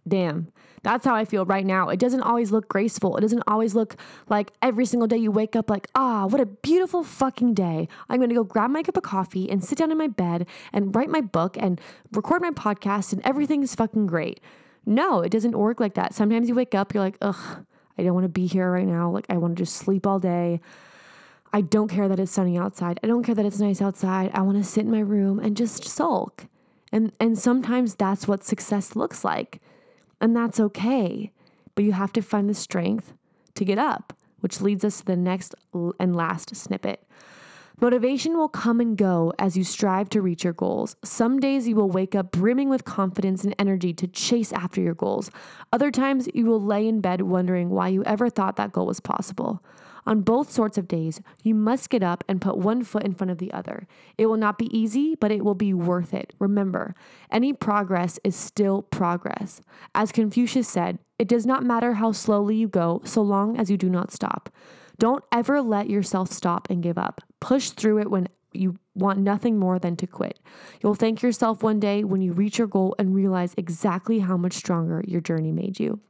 Damn, 0.07 0.49
that's 0.83 1.05
how 1.05 1.15
I 1.15 1.25
feel 1.25 1.45
right 1.45 1.65
now. 1.65 1.89
It 1.89 2.01
doesn't 2.01 2.23
always 2.23 2.51
look 2.51 2.69
graceful. 2.69 3.17
It 3.17 3.21
doesn't 3.21 3.45
always 3.47 3.75
look 3.75 3.97
like 4.29 4.53
every 4.61 4.85
single 4.85 5.07
day 5.07 5.17
you 5.17 5.31
wake 5.31 5.55
up 5.55 5.71
like, 5.71 5.89
ah, 5.95 6.27
what 6.27 6.41
a 6.41 6.47
beautiful 6.47 7.05
fucking 7.05 7.55
day. 7.55 7.87
I'm 8.09 8.21
gonna 8.21 8.35
go 8.35 8.43
grab 8.43 8.71
my 8.71 8.83
cup 8.83 8.97
of 8.97 9.05
coffee 9.05 9.49
and 9.49 9.63
sit 9.63 9.79
down 9.79 9.93
in 9.93 9.99
my 9.99 10.09
bed 10.09 10.47
and 10.73 10.95
write 10.95 11.09
my 11.09 11.21
book 11.21 11.57
and 11.59 11.81
record 12.13 12.43
my 12.43 12.51
podcast 12.51 13.13
and 13.13 13.23
everything's 13.25 13.77
fucking 13.77 14.09
great. 14.09 14.41
No, 14.85 15.21
it 15.21 15.31
doesn't 15.31 15.57
work 15.57 15.79
like 15.79 15.95
that. 15.95 16.15
Sometimes 16.15 16.49
you 16.49 16.57
wake 16.57 16.75
up, 16.75 16.93
you're 16.93 17.03
like, 17.05 17.19
ugh, 17.23 17.65
I 17.97 18.03
don't 18.03 18.15
wanna 18.15 18.29
be 18.29 18.47
here 18.47 18.73
right 18.73 18.87
now. 18.87 19.09
Like, 19.09 19.27
I 19.29 19.37
wanna 19.37 19.55
just 19.55 19.77
sleep 19.77 20.05
all 20.05 20.19
day. 20.19 20.61
I 21.53 21.61
don't 21.61 21.89
care 21.89 22.09
that 22.09 22.19
it's 22.19 22.33
sunny 22.33 22.57
outside. 22.57 22.99
I 23.03 23.07
don't 23.07 23.23
care 23.23 23.35
that 23.35 23.45
it's 23.45 23.61
nice 23.61 23.83
outside. 23.83 24.31
I 24.33 24.41
want 24.43 24.57
to 24.59 24.65
sit 24.65 24.85
in 24.85 24.91
my 24.91 25.01
room 25.01 25.39
and 25.39 25.57
just 25.57 25.85
sulk. 25.85 26.47
And 26.91 27.13
and 27.21 27.39
sometimes 27.39 27.95
that's 27.95 28.27
what 28.27 28.45
success 28.45 28.97
looks 28.97 29.25
like. 29.25 29.61
And 30.21 30.35
that's 30.37 30.61
okay. 30.61 31.31
But 31.75 31.85
you 31.85 31.93
have 31.93 32.13
to 32.15 32.23
find 32.23 32.49
the 32.49 32.55
strength 32.55 33.13
to 33.55 33.65
get 33.65 33.79
up, 33.79 34.13
which 34.41 34.61
leads 34.61 34.85
us 34.85 34.99
to 34.99 35.05
the 35.05 35.17
next 35.17 35.55
and 35.99 36.15
last 36.17 36.55
snippet. 36.55 37.07
Motivation 37.81 38.37
will 38.37 38.49
come 38.49 38.81
and 38.81 38.97
go 38.97 39.33
as 39.39 39.57
you 39.57 39.65
strive 39.65 40.09
to 40.11 40.23
reach 40.23 40.45
your 40.45 40.53
goals. 40.53 40.95
Some 41.03 41.41
days 41.41 41.67
you 41.67 41.75
will 41.75 41.91
wake 41.91 42.15
up 42.15 42.31
brimming 42.31 42.69
with 42.69 42.85
confidence 42.85 43.43
and 43.43 43.55
energy 43.59 43.93
to 43.95 44.07
chase 44.07 44.53
after 44.53 44.81
your 44.81 44.95
goals. 44.95 45.31
Other 45.73 45.91
times 45.91 46.29
you 46.33 46.47
will 46.47 46.63
lay 46.63 46.87
in 46.87 47.01
bed 47.01 47.23
wondering 47.23 47.71
why 47.71 47.89
you 47.89 48.05
ever 48.05 48.31
thought 48.31 48.57
that 48.57 48.73
goal 48.73 48.87
was 48.87 49.01
possible. 49.01 49.65
On 50.05 50.21
both 50.21 50.51
sorts 50.51 50.77
of 50.77 50.89
days, 50.89 51.21
you 51.43 51.55
must 51.55 51.91
get 51.91 52.03
up 52.03 52.25
and 52.29 52.41
put 52.41 52.59
one 52.59 52.83
foot 52.83 53.05
in 53.05 53.15
front 53.15 53.31
of 53.31 53.39
the 53.39 53.53
other. 53.53 53.87
It 54.19 54.27
will 54.27 54.37
not 54.37 54.59
be 54.59 54.77
easy, 54.77 55.15
but 55.15 55.31
it 55.31 55.45
will 55.45 55.55
be 55.55 55.73
worth 55.73 56.13
it. 56.13 56.35
Remember, 56.39 56.95
any 57.31 57.53
progress 57.53 58.19
is 58.25 58.35
still 58.35 58.83
progress. 58.83 59.61
As 59.95 60.13
Confucius 60.13 60.69
said, 60.69 60.99
it 61.19 61.29
does 61.29 61.47
not 61.47 61.63
matter 61.63 61.95
how 61.95 62.13
slowly 62.13 62.57
you 62.57 62.69
go 62.69 63.01
so 63.05 63.23
long 63.23 63.57
as 63.57 63.71
you 63.71 63.77
do 63.77 63.89
not 63.89 64.11
stop. 64.11 64.51
Don't 64.99 65.25
ever 65.31 65.63
let 65.63 65.89
yourself 65.89 66.31
stop 66.31 66.69
and 66.69 66.83
give 66.83 66.99
up. 66.99 67.21
Push 67.41 67.71
through 67.71 67.99
it 67.99 68.11
when 68.11 68.29
you 68.53 68.77
want 68.95 69.19
nothing 69.19 69.59
more 69.59 69.79
than 69.79 69.97
to 69.97 70.07
quit. 70.07 70.39
You'll 70.83 70.95
thank 70.95 71.23
yourself 71.23 71.63
one 71.63 71.81
day 71.81 72.05
when 72.05 72.21
you 72.21 72.33
reach 72.33 72.59
your 72.59 72.67
goal 72.67 72.95
and 72.99 73.15
realize 73.15 73.55
exactly 73.57 74.19
how 74.19 74.37
much 74.37 74.53
stronger 74.53 75.03
your 75.07 75.21
journey 75.21 75.53
made 75.53 75.81
you. 75.81 76.01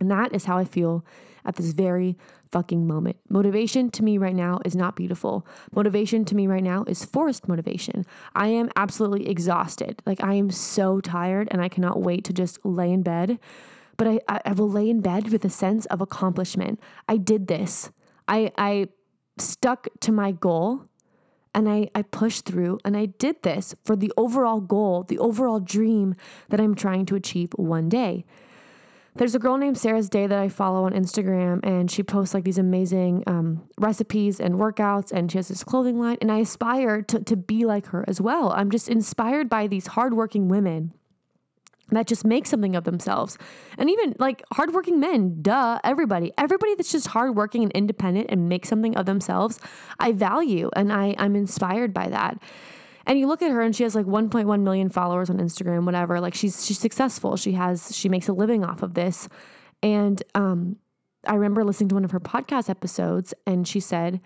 And 0.00 0.10
that 0.10 0.34
is 0.34 0.46
how 0.46 0.58
I 0.58 0.64
feel 0.64 1.04
at 1.44 1.56
this 1.56 1.72
very 1.72 2.16
fucking 2.50 2.86
moment. 2.86 3.16
Motivation 3.28 3.90
to 3.90 4.02
me 4.02 4.18
right 4.18 4.34
now 4.34 4.60
is 4.64 4.76
not 4.76 4.96
beautiful. 4.96 5.46
Motivation 5.74 6.24
to 6.24 6.34
me 6.34 6.46
right 6.46 6.62
now 6.62 6.84
is 6.86 7.04
forced 7.04 7.48
motivation. 7.48 8.04
I 8.34 8.48
am 8.48 8.70
absolutely 8.76 9.28
exhausted. 9.28 10.02
Like 10.06 10.22
I 10.22 10.34
am 10.34 10.50
so 10.50 11.00
tired 11.00 11.48
and 11.50 11.60
I 11.60 11.68
cannot 11.68 12.00
wait 12.00 12.24
to 12.24 12.32
just 12.32 12.64
lay 12.64 12.92
in 12.92 13.02
bed. 13.02 13.38
But 13.96 14.22
I, 14.28 14.40
I 14.44 14.52
will 14.52 14.70
lay 14.70 14.88
in 14.88 15.00
bed 15.00 15.30
with 15.30 15.44
a 15.44 15.50
sense 15.50 15.86
of 15.86 16.00
accomplishment. 16.00 16.80
I 17.08 17.16
did 17.16 17.46
this. 17.46 17.90
I 18.26 18.52
I 18.56 18.88
stuck 19.38 19.88
to 20.00 20.12
my 20.12 20.32
goal 20.32 20.88
and 21.54 21.68
I, 21.68 21.88
I 21.94 22.02
pushed 22.02 22.44
through 22.44 22.80
and 22.84 22.96
I 22.96 23.06
did 23.06 23.42
this 23.42 23.74
for 23.84 23.94
the 23.94 24.12
overall 24.16 24.60
goal, 24.60 25.04
the 25.04 25.18
overall 25.18 25.60
dream 25.60 26.16
that 26.48 26.60
I'm 26.60 26.74
trying 26.74 27.06
to 27.06 27.14
achieve 27.14 27.52
one 27.56 27.88
day. 27.88 28.24
There's 29.16 29.36
a 29.36 29.38
girl 29.38 29.56
named 29.58 29.78
Sarah's 29.78 30.08
Day 30.08 30.26
that 30.26 30.38
I 30.38 30.48
follow 30.48 30.86
on 30.86 30.92
Instagram, 30.92 31.64
and 31.64 31.88
she 31.88 32.02
posts 32.02 32.34
like 32.34 32.42
these 32.42 32.58
amazing 32.58 33.22
um, 33.28 33.62
recipes 33.78 34.40
and 34.40 34.56
workouts, 34.56 35.12
and 35.12 35.30
she 35.30 35.38
has 35.38 35.46
this 35.46 35.62
clothing 35.62 36.00
line. 36.00 36.18
And 36.20 36.32
I 36.32 36.38
aspire 36.38 37.00
to, 37.02 37.20
to 37.20 37.36
be 37.36 37.64
like 37.64 37.86
her 37.86 38.04
as 38.08 38.20
well. 38.20 38.50
I'm 38.50 38.72
just 38.72 38.88
inspired 38.88 39.48
by 39.48 39.68
these 39.68 39.86
hardworking 39.86 40.48
women 40.48 40.94
that 41.90 42.08
just 42.08 42.24
make 42.24 42.46
something 42.46 42.74
of 42.74 42.82
themselves. 42.84 43.38
And 43.78 43.88
even 43.88 44.16
like 44.18 44.42
hardworking 44.52 44.98
men, 44.98 45.42
duh, 45.42 45.78
everybody, 45.84 46.32
everybody 46.36 46.74
that's 46.74 46.90
just 46.90 47.08
hardworking 47.08 47.62
and 47.62 47.70
independent 47.72 48.26
and 48.30 48.48
make 48.48 48.66
something 48.66 48.96
of 48.96 49.06
themselves, 49.06 49.60
I 50.00 50.10
value 50.10 50.70
and 50.74 50.92
I, 50.92 51.14
I'm 51.18 51.36
inspired 51.36 51.94
by 51.94 52.08
that. 52.08 52.42
And 53.06 53.18
you 53.18 53.26
look 53.26 53.42
at 53.42 53.50
her 53.50 53.60
and 53.60 53.74
she 53.74 53.82
has 53.82 53.94
like 53.94 54.06
1.1 54.06 54.60
million 54.62 54.88
followers 54.88 55.30
on 55.30 55.38
Instagram, 55.38 55.84
whatever. 55.84 56.20
Like 56.20 56.34
she's 56.34 56.64
she's 56.64 56.78
successful. 56.78 57.36
She 57.36 57.52
has 57.52 57.94
she 57.94 58.08
makes 58.08 58.28
a 58.28 58.32
living 58.32 58.64
off 58.64 58.82
of 58.82 58.94
this. 58.94 59.28
And 59.82 60.22
um, 60.34 60.76
I 61.26 61.34
remember 61.34 61.64
listening 61.64 61.88
to 61.90 61.94
one 61.94 62.04
of 62.04 62.10
her 62.12 62.20
podcast 62.20 62.70
episodes, 62.70 63.34
and 63.46 63.68
she 63.68 63.80
said, 63.80 64.20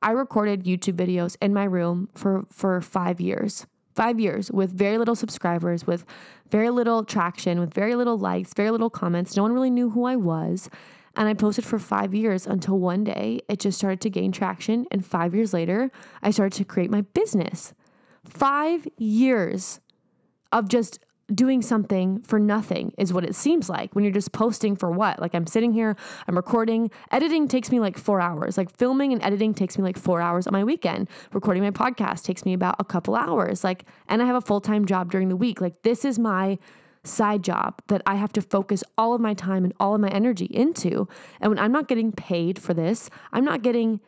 "I 0.00 0.12
recorded 0.12 0.64
YouTube 0.64 0.94
videos 0.94 1.36
in 1.42 1.52
my 1.52 1.64
room 1.64 2.08
for 2.14 2.46
for 2.50 2.80
five 2.80 3.20
years." 3.20 3.66
Five 3.94 4.18
years 4.18 4.50
with 4.50 4.70
very 4.70 4.96
little 4.96 5.14
subscribers, 5.14 5.86
with 5.86 6.06
very 6.50 6.70
little 6.70 7.04
traction, 7.04 7.60
with 7.60 7.74
very 7.74 7.94
little 7.94 8.16
likes, 8.16 8.54
very 8.54 8.70
little 8.70 8.88
comments. 8.88 9.36
No 9.36 9.42
one 9.42 9.52
really 9.52 9.68
knew 9.68 9.90
who 9.90 10.06
I 10.06 10.16
was. 10.16 10.70
And 11.14 11.28
I 11.28 11.34
posted 11.34 11.66
for 11.66 11.78
five 11.78 12.14
years 12.14 12.46
until 12.46 12.78
one 12.78 13.04
day 13.04 13.40
it 13.50 13.60
just 13.60 13.76
started 13.76 14.00
to 14.00 14.08
gain 14.08 14.32
traction. 14.32 14.86
And 14.90 15.04
five 15.04 15.34
years 15.34 15.52
later, 15.52 15.90
I 16.22 16.30
started 16.30 16.56
to 16.56 16.64
create 16.64 16.90
my 16.90 17.02
business. 17.02 17.74
Five 18.24 18.86
years 18.98 19.80
of 20.52 20.68
just 20.68 21.00
doing 21.34 21.62
something 21.62 22.20
for 22.22 22.38
nothing 22.38 22.92
is 22.98 23.12
what 23.12 23.24
it 23.24 23.34
seems 23.34 23.68
like 23.68 23.94
when 23.94 24.04
you're 24.04 24.12
just 24.12 24.32
posting 24.32 24.76
for 24.76 24.90
what? 24.90 25.20
Like 25.20 25.34
I'm 25.34 25.46
sitting 25.46 25.72
here, 25.72 25.96
I'm 26.28 26.36
recording. 26.36 26.90
Editing 27.10 27.48
takes 27.48 27.70
me 27.70 27.80
like 27.80 27.98
four 27.98 28.20
hours. 28.20 28.56
Like 28.56 28.70
filming 28.76 29.12
and 29.12 29.22
editing 29.22 29.54
takes 29.54 29.78
me 29.78 29.84
like 29.84 29.96
four 29.96 30.20
hours 30.20 30.46
on 30.46 30.52
my 30.52 30.64
weekend. 30.64 31.08
Recording 31.32 31.62
my 31.62 31.70
podcast 31.70 32.24
takes 32.24 32.44
me 32.44 32.52
about 32.52 32.76
a 32.78 32.84
couple 32.84 33.14
hours. 33.14 33.64
Like, 33.64 33.84
and 34.08 34.22
I 34.22 34.26
have 34.26 34.36
a 34.36 34.40
full 34.40 34.60
time 34.60 34.84
job 34.84 35.10
during 35.10 35.28
the 35.28 35.36
week. 35.36 35.60
Like, 35.60 35.82
this 35.82 36.04
is 36.04 36.18
my 36.18 36.58
side 37.04 37.42
job 37.42 37.82
that 37.88 38.02
I 38.06 38.14
have 38.14 38.32
to 38.32 38.42
focus 38.42 38.84
all 38.96 39.14
of 39.14 39.20
my 39.20 39.34
time 39.34 39.64
and 39.64 39.72
all 39.80 39.94
of 39.94 40.00
my 40.00 40.08
energy 40.08 40.46
into. 40.46 41.08
And 41.40 41.50
when 41.50 41.58
I'm 41.58 41.72
not 41.72 41.88
getting 41.88 42.12
paid 42.12 42.60
for 42.60 42.74
this, 42.74 43.10
I'm 43.32 43.44
not 43.44 43.62
getting 43.62 44.00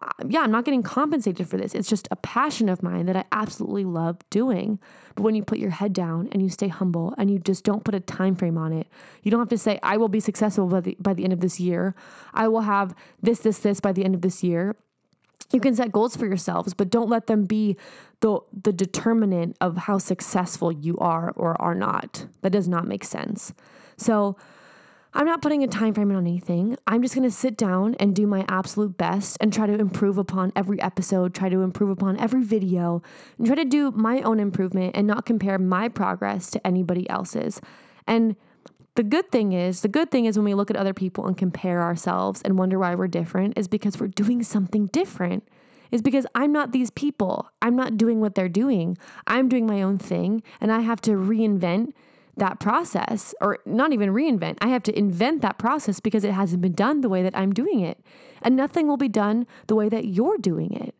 Uh, 0.00 0.10
yeah, 0.28 0.40
I'm 0.40 0.50
not 0.50 0.64
getting 0.64 0.82
compensated 0.82 1.48
for 1.48 1.56
this. 1.56 1.74
It's 1.74 1.88
just 1.88 2.08
a 2.10 2.16
passion 2.16 2.68
of 2.68 2.82
mine 2.82 3.06
that 3.06 3.16
I 3.16 3.24
absolutely 3.32 3.84
love 3.84 4.18
doing. 4.30 4.78
But 5.14 5.22
when 5.22 5.34
you 5.34 5.42
put 5.42 5.58
your 5.58 5.70
head 5.70 5.92
down 5.92 6.28
and 6.32 6.40
you 6.40 6.48
stay 6.48 6.68
humble 6.68 7.14
and 7.18 7.30
you 7.30 7.38
just 7.38 7.64
don't 7.64 7.84
put 7.84 7.94
a 7.94 8.00
time 8.00 8.34
frame 8.34 8.56
on 8.56 8.72
it, 8.72 8.86
you 9.22 9.30
don't 9.30 9.40
have 9.40 9.50
to 9.50 9.58
say, 9.58 9.78
I 9.82 9.96
will 9.96 10.08
be 10.08 10.20
successful 10.20 10.66
by 10.66 10.80
the, 10.80 10.96
by 10.98 11.14
the 11.14 11.24
end 11.24 11.32
of 11.32 11.40
this 11.40 11.60
year. 11.60 11.94
I 12.32 12.48
will 12.48 12.62
have 12.62 12.94
this, 13.20 13.40
this, 13.40 13.58
this 13.58 13.80
by 13.80 13.92
the 13.92 14.04
end 14.04 14.14
of 14.14 14.22
this 14.22 14.42
year. 14.42 14.76
You 15.52 15.60
can 15.60 15.74
set 15.74 15.92
goals 15.92 16.16
for 16.16 16.26
yourselves, 16.26 16.72
but 16.72 16.88
don't 16.88 17.10
let 17.10 17.26
them 17.26 17.44
be 17.44 17.76
the, 18.20 18.40
the 18.52 18.72
determinant 18.72 19.56
of 19.60 19.76
how 19.76 19.98
successful 19.98 20.72
you 20.72 20.96
are 20.98 21.32
or 21.36 21.60
are 21.60 21.74
not. 21.74 22.26
That 22.40 22.50
does 22.50 22.68
not 22.68 22.86
make 22.86 23.04
sense. 23.04 23.52
So, 23.98 24.36
I'm 25.14 25.26
not 25.26 25.42
putting 25.42 25.62
a 25.62 25.68
time 25.68 25.92
frame 25.92 26.10
on 26.10 26.26
anything. 26.26 26.76
I'm 26.86 27.02
just 27.02 27.14
going 27.14 27.28
to 27.28 27.30
sit 27.30 27.56
down 27.56 27.96
and 28.00 28.16
do 28.16 28.26
my 28.26 28.46
absolute 28.48 28.96
best 28.96 29.36
and 29.40 29.52
try 29.52 29.66
to 29.66 29.74
improve 29.74 30.16
upon 30.16 30.52
every 30.56 30.80
episode, 30.80 31.34
try 31.34 31.50
to 31.50 31.60
improve 31.60 31.90
upon 31.90 32.18
every 32.18 32.42
video, 32.42 33.02
and 33.36 33.46
try 33.46 33.56
to 33.56 33.64
do 33.66 33.90
my 33.90 34.22
own 34.22 34.40
improvement 34.40 34.96
and 34.96 35.06
not 35.06 35.26
compare 35.26 35.58
my 35.58 35.88
progress 35.90 36.50
to 36.52 36.66
anybody 36.66 37.08
else's. 37.10 37.60
And 38.06 38.36
the 38.94 39.02
good 39.02 39.30
thing 39.30 39.52
is, 39.52 39.82
the 39.82 39.88
good 39.88 40.10
thing 40.10 40.24
is 40.24 40.38
when 40.38 40.46
we 40.46 40.54
look 40.54 40.70
at 40.70 40.76
other 40.76 40.94
people 40.94 41.26
and 41.26 41.36
compare 41.36 41.82
ourselves 41.82 42.40
and 42.42 42.58
wonder 42.58 42.78
why 42.78 42.94
we're 42.94 43.06
different 43.06 43.58
is 43.58 43.68
because 43.68 44.00
we're 44.00 44.08
doing 44.08 44.42
something 44.42 44.86
different. 44.86 45.46
Is 45.90 46.00
because 46.00 46.26
I'm 46.34 46.52
not 46.52 46.72
these 46.72 46.90
people. 46.90 47.50
I'm 47.60 47.76
not 47.76 47.98
doing 47.98 48.20
what 48.20 48.34
they're 48.34 48.48
doing. 48.48 48.96
I'm 49.26 49.50
doing 49.50 49.66
my 49.66 49.82
own 49.82 49.98
thing 49.98 50.42
and 50.58 50.72
I 50.72 50.80
have 50.80 51.02
to 51.02 51.10
reinvent 51.10 51.92
that 52.36 52.60
process 52.60 53.34
or 53.40 53.58
not 53.66 53.92
even 53.92 54.10
reinvent. 54.10 54.58
I 54.60 54.68
have 54.68 54.82
to 54.84 54.98
invent 54.98 55.42
that 55.42 55.58
process 55.58 56.00
because 56.00 56.24
it 56.24 56.32
hasn't 56.32 56.62
been 56.62 56.72
done 56.72 57.00
the 57.00 57.08
way 57.08 57.22
that 57.22 57.36
I'm 57.36 57.52
doing 57.52 57.80
it. 57.80 58.00
And 58.40 58.56
nothing 58.56 58.88
will 58.88 58.96
be 58.96 59.08
done 59.08 59.46
the 59.66 59.76
way 59.76 59.88
that 59.88 60.06
you're 60.06 60.38
doing 60.38 60.72
it. 60.72 60.94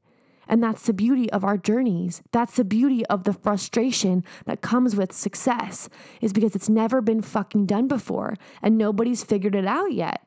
And 0.49 0.63
that's 0.63 0.85
the 0.85 0.93
beauty 0.93 1.31
of 1.31 1.45
our 1.45 1.57
journeys. 1.57 2.21
That's 2.33 2.57
the 2.57 2.65
beauty 2.65 3.07
of 3.07 3.25
the 3.25 3.33
frustration 3.33 4.25
that 4.45 4.61
comes 4.61 4.95
with 4.95 5.13
success, 5.13 5.89
is 6.21 6.33
because 6.33 6.55
it's 6.55 6.69
never 6.69 7.01
been 7.01 7.23
fucking 7.23 7.67
done 7.67 7.89
before 7.89 8.37
and 8.61 8.77
nobody's 8.77 9.25
figured 9.25 9.55
it 9.55 9.67
out 9.67 9.93
yet. 9.93 10.27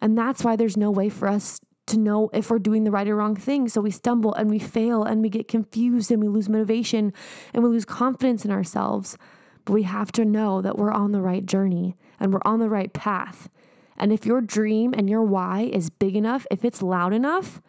And 0.00 0.16
that's 0.16 0.42
why 0.42 0.56
there's 0.56 0.76
no 0.76 0.90
way 0.90 1.08
for 1.08 1.28
us 1.28 1.60
to 1.86 1.98
know 1.98 2.30
if 2.32 2.50
we're 2.50 2.58
doing 2.58 2.84
the 2.84 2.90
right 2.90 3.08
or 3.08 3.16
wrong 3.16 3.36
thing. 3.36 3.68
So 3.68 3.80
we 3.80 3.90
stumble 3.90 4.34
and 4.34 4.48
we 4.48 4.58
fail 4.58 5.04
and 5.04 5.20
we 5.22 5.28
get 5.28 5.48
confused 5.48 6.10
and 6.10 6.20
we 6.20 6.28
lose 6.28 6.48
motivation 6.48 7.12
and 7.52 7.62
we 7.62 7.68
lose 7.68 7.84
confidence 7.84 8.44
in 8.44 8.50
ourselves. 8.50 9.18
But 9.64 9.72
we 9.72 9.82
have 9.84 10.12
to 10.12 10.24
know 10.24 10.60
that 10.62 10.78
we're 10.78 10.92
on 10.92 11.12
the 11.12 11.20
right 11.20 11.44
journey 11.44 11.96
and 12.18 12.32
we're 12.32 12.40
on 12.44 12.60
the 12.60 12.68
right 12.68 12.92
path. 12.92 13.48
And 13.96 14.12
if 14.12 14.24
your 14.24 14.40
dream 14.40 14.94
and 14.96 15.08
your 15.10 15.22
why 15.22 15.70
is 15.72 15.90
big 15.90 16.16
enough, 16.16 16.46
if 16.50 16.64
it's 16.64 16.82
loud 16.82 17.12
enough, 17.12 17.60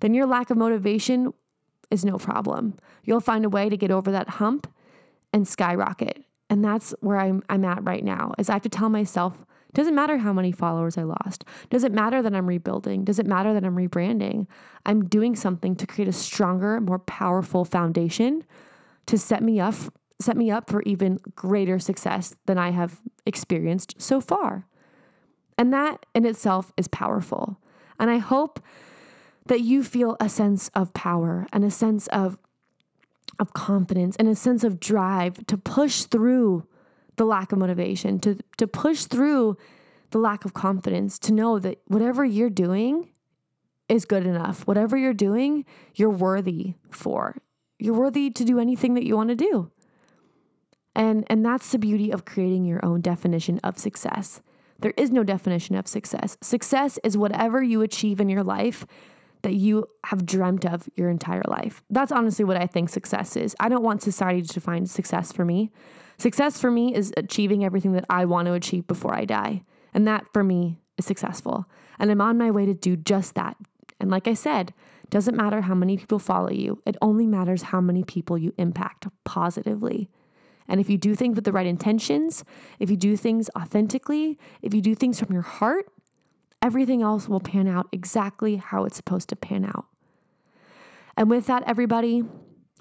then 0.00 0.14
your 0.14 0.26
lack 0.26 0.50
of 0.50 0.56
motivation 0.56 1.32
is 1.90 2.04
no 2.04 2.18
problem. 2.18 2.76
You'll 3.04 3.20
find 3.20 3.44
a 3.44 3.50
way 3.50 3.68
to 3.68 3.76
get 3.76 3.90
over 3.90 4.10
that 4.10 4.28
hump 4.28 4.72
and 5.32 5.46
skyrocket. 5.46 6.24
And 6.48 6.64
that's 6.64 6.94
where 7.00 7.18
I'm, 7.18 7.42
I'm 7.48 7.64
at 7.64 7.84
right 7.84 8.04
now 8.04 8.32
is 8.38 8.48
I 8.48 8.54
have 8.54 8.62
to 8.62 8.68
tell 8.68 8.88
myself, 8.88 9.44
doesn't 9.72 9.94
matter 9.94 10.18
how 10.18 10.32
many 10.32 10.52
followers 10.52 10.96
I 10.96 11.02
lost. 11.02 11.44
Does 11.68 11.84
it 11.84 11.92
matter 11.92 12.22
that 12.22 12.34
I'm 12.34 12.46
rebuilding? 12.46 13.04
Does 13.04 13.18
it 13.18 13.26
matter 13.26 13.52
that 13.52 13.64
I'm 13.64 13.76
rebranding? 13.76 14.46
I'm 14.86 15.06
doing 15.06 15.34
something 15.34 15.74
to 15.76 15.86
create 15.86 16.08
a 16.08 16.12
stronger, 16.12 16.80
more 16.80 17.00
powerful 17.00 17.64
foundation 17.64 18.44
to 19.06 19.18
set 19.18 19.42
me 19.42 19.60
up 19.60 19.74
set 20.20 20.36
me 20.36 20.50
up 20.50 20.70
for 20.70 20.82
even 20.82 21.18
greater 21.34 21.78
success 21.78 22.34
than 22.46 22.58
I 22.58 22.70
have 22.70 23.00
experienced 23.26 24.00
so 24.00 24.20
far. 24.20 24.66
And 25.58 25.72
that 25.72 26.06
in 26.14 26.24
itself 26.24 26.72
is 26.76 26.88
powerful. 26.88 27.60
And 27.98 28.10
I 28.10 28.18
hope 28.18 28.60
that 29.46 29.60
you 29.60 29.82
feel 29.82 30.16
a 30.20 30.28
sense 30.28 30.68
of 30.74 30.92
power 30.94 31.46
and 31.52 31.64
a 31.64 31.70
sense 31.70 32.06
of, 32.08 32.38
of 33.38 33.52
confidence 33.52 34.16
and 34.16 34.28
a 34.28 34.34
sense 34.34 34.64
of 34.64 34.80
drive 34.80 35.46
to 35.46 35.56
push 35.56 36.04
through 36.04 36.66
the 37.16 37.24
lack 37.24 37.52
of 37.52 37.58
motivation, 37.58 38.18
to, 38.20 38.38
to 38.56 38.66
push 38.66 39.04
through 39.04 39.56
the 40.10 40.18
lack 40.18 40.44
of 40.44 40.54
confidence, 40.54 41.18
to 41.18 41.32
know 41.32 41.58
that 41.58 41.78
whatever 41.86 42.24
you're 42.24 42.50
doing 42.50 43.10
is 43.88 44.04
good 44.04 44.26
enough. 44.26 44.66
Whatever 44.66 44.96
you're 44.96 45.12
doing, 45.12 45.64
you're 45.94 46.10
worthy 46.10 46.74
for. 46.90 47.36
You're 47.78 47.94
worthy 47.94 48.30
to 48.30 48.44
do 48.44 48.58
anything 48.58 48.94
that 48.94 49.04
you 49.04 49.16
want 49.16 49.28
to 49.28 49.36
do. 49.36 49.70
And, 50.94 51.24
and 51.28 51.44
that's 51.44 51.72
the 51.72 51.78
beauty 51.78 52.10
of 52.10 52.24
creating 52.24 52.64
your 52.64 52.84
own 52.84 53.00
definition 53.00 53.60
of 53.64 53.78
success. 53.78 54.40
There 54.78 54.94
is 54.96 55.10
no 55.10 55.24
definition 55.24 55.76
of 55.76 55.88
success. 55.88 56.36
Success 56.40 56.98
is 57.04 57.16
whatever 57.16 57.62
you 57.62 57.82
achieve 57.82 58.20
in 58.20 58.28
your 58.28 58.42
life 58.42 58.86
that 59.42 59.54
you 59.54 59.86
have 60.04 60.24
dreamt 60.24 60.64
of 60.64 60.88
your 60.96 61.10
entire 61.10 61.42
life. 61.46 61.82
That's 61.90 62.12
honestly 62.12 62.44
what 62.44 62.56
I 62.56 62.66
think 62.66 62.88
success 62.88 63.36
is. 63.36 63.54
I 63.60 63.68
don't 63.68 63.82
want 63.82 64.02
society 64.02 64.42
to 64.42 64.52
define 64.54 64.86
success 64.86 65.32
for 65.32 65.44
me. 65.44 65.70
Success 66.16 66.58
for 66.58 66.70
me 66.70 66.94
is 66.94 67.12
achieving 67.16 67.64
everything 67.64 67.92
that 67.92 68.06
I 68.08 68.24
want 68.24 68.46
to 68.46 68.54
achieve 68.54 68.86
before 68.86 69.14
I 69.14 69.24
die. 69.24 69.62
And 69.92 70.06
that 70.08 70.24
for 70.32 70.42
me 70.42 70.78
is 70.96 71.04
successful. 71.04 71.66
And 71.98 72.10
I'm 72.10 72.20
on 72.20 72.38
my 72.38 72.50
way 72.50 72.66
to 72.66 72.74
do 72.74 72.96
just 72.96 73.34
that. 73.34 73.56
And 74.00 74.10
like 74.10 74.26
I 74.26 74.34
said, 74.34 74.72
doesn't 75.10 75.36
matter 75.36 75.60
how 75.60 75.74
many 75.74 75.96
people 75.96 76.18
follow 76.18 76.50
you, 76.50 76.82
it 76.86 76.96
only 77.02 77.26
matters 77.26 77.62
how 77.62 77.80
many 77.80 78.02
people 78.02 78.38
you 78.38 78.52
impact 78.58 79.06
positively. 79.24 80.08
And 80.68 80.80
if 80.80 80.88
you 80.88 80.96
do 80.96 81.14
things 81.14 81.34
with 81.36 81.44
the 81.44 81.52
right 81.52 81.66
intentions, 81.66 82.44
if 82.78 82.90
you 82.90 82.96
do 82.96 83.16
things 83.16 83.50
authentically, 83.56 84.38
if 84.62 84.72
you 84.74 84.80
do 84.80 84.94
things 84.94 85.18
from 85.18 85.32
your 85.32 85.42
heart, 85.42 85.86
everything 86.62 87.02
else 87.02 87.28
will 87.28 87.40
pan 87.40 87.68
out 87.68 87.86
exactly 87.92 88.56
how 88.56 88.84
it's 88.84 88.96
supposed 88.96 89.28
to 89.28 89.36
pan 89.36 89.64
out. 89.64 89.86
And 91.16 91.28
with 91.28 91.46
that, 91.46 91.62
everybody, 91.66 92.24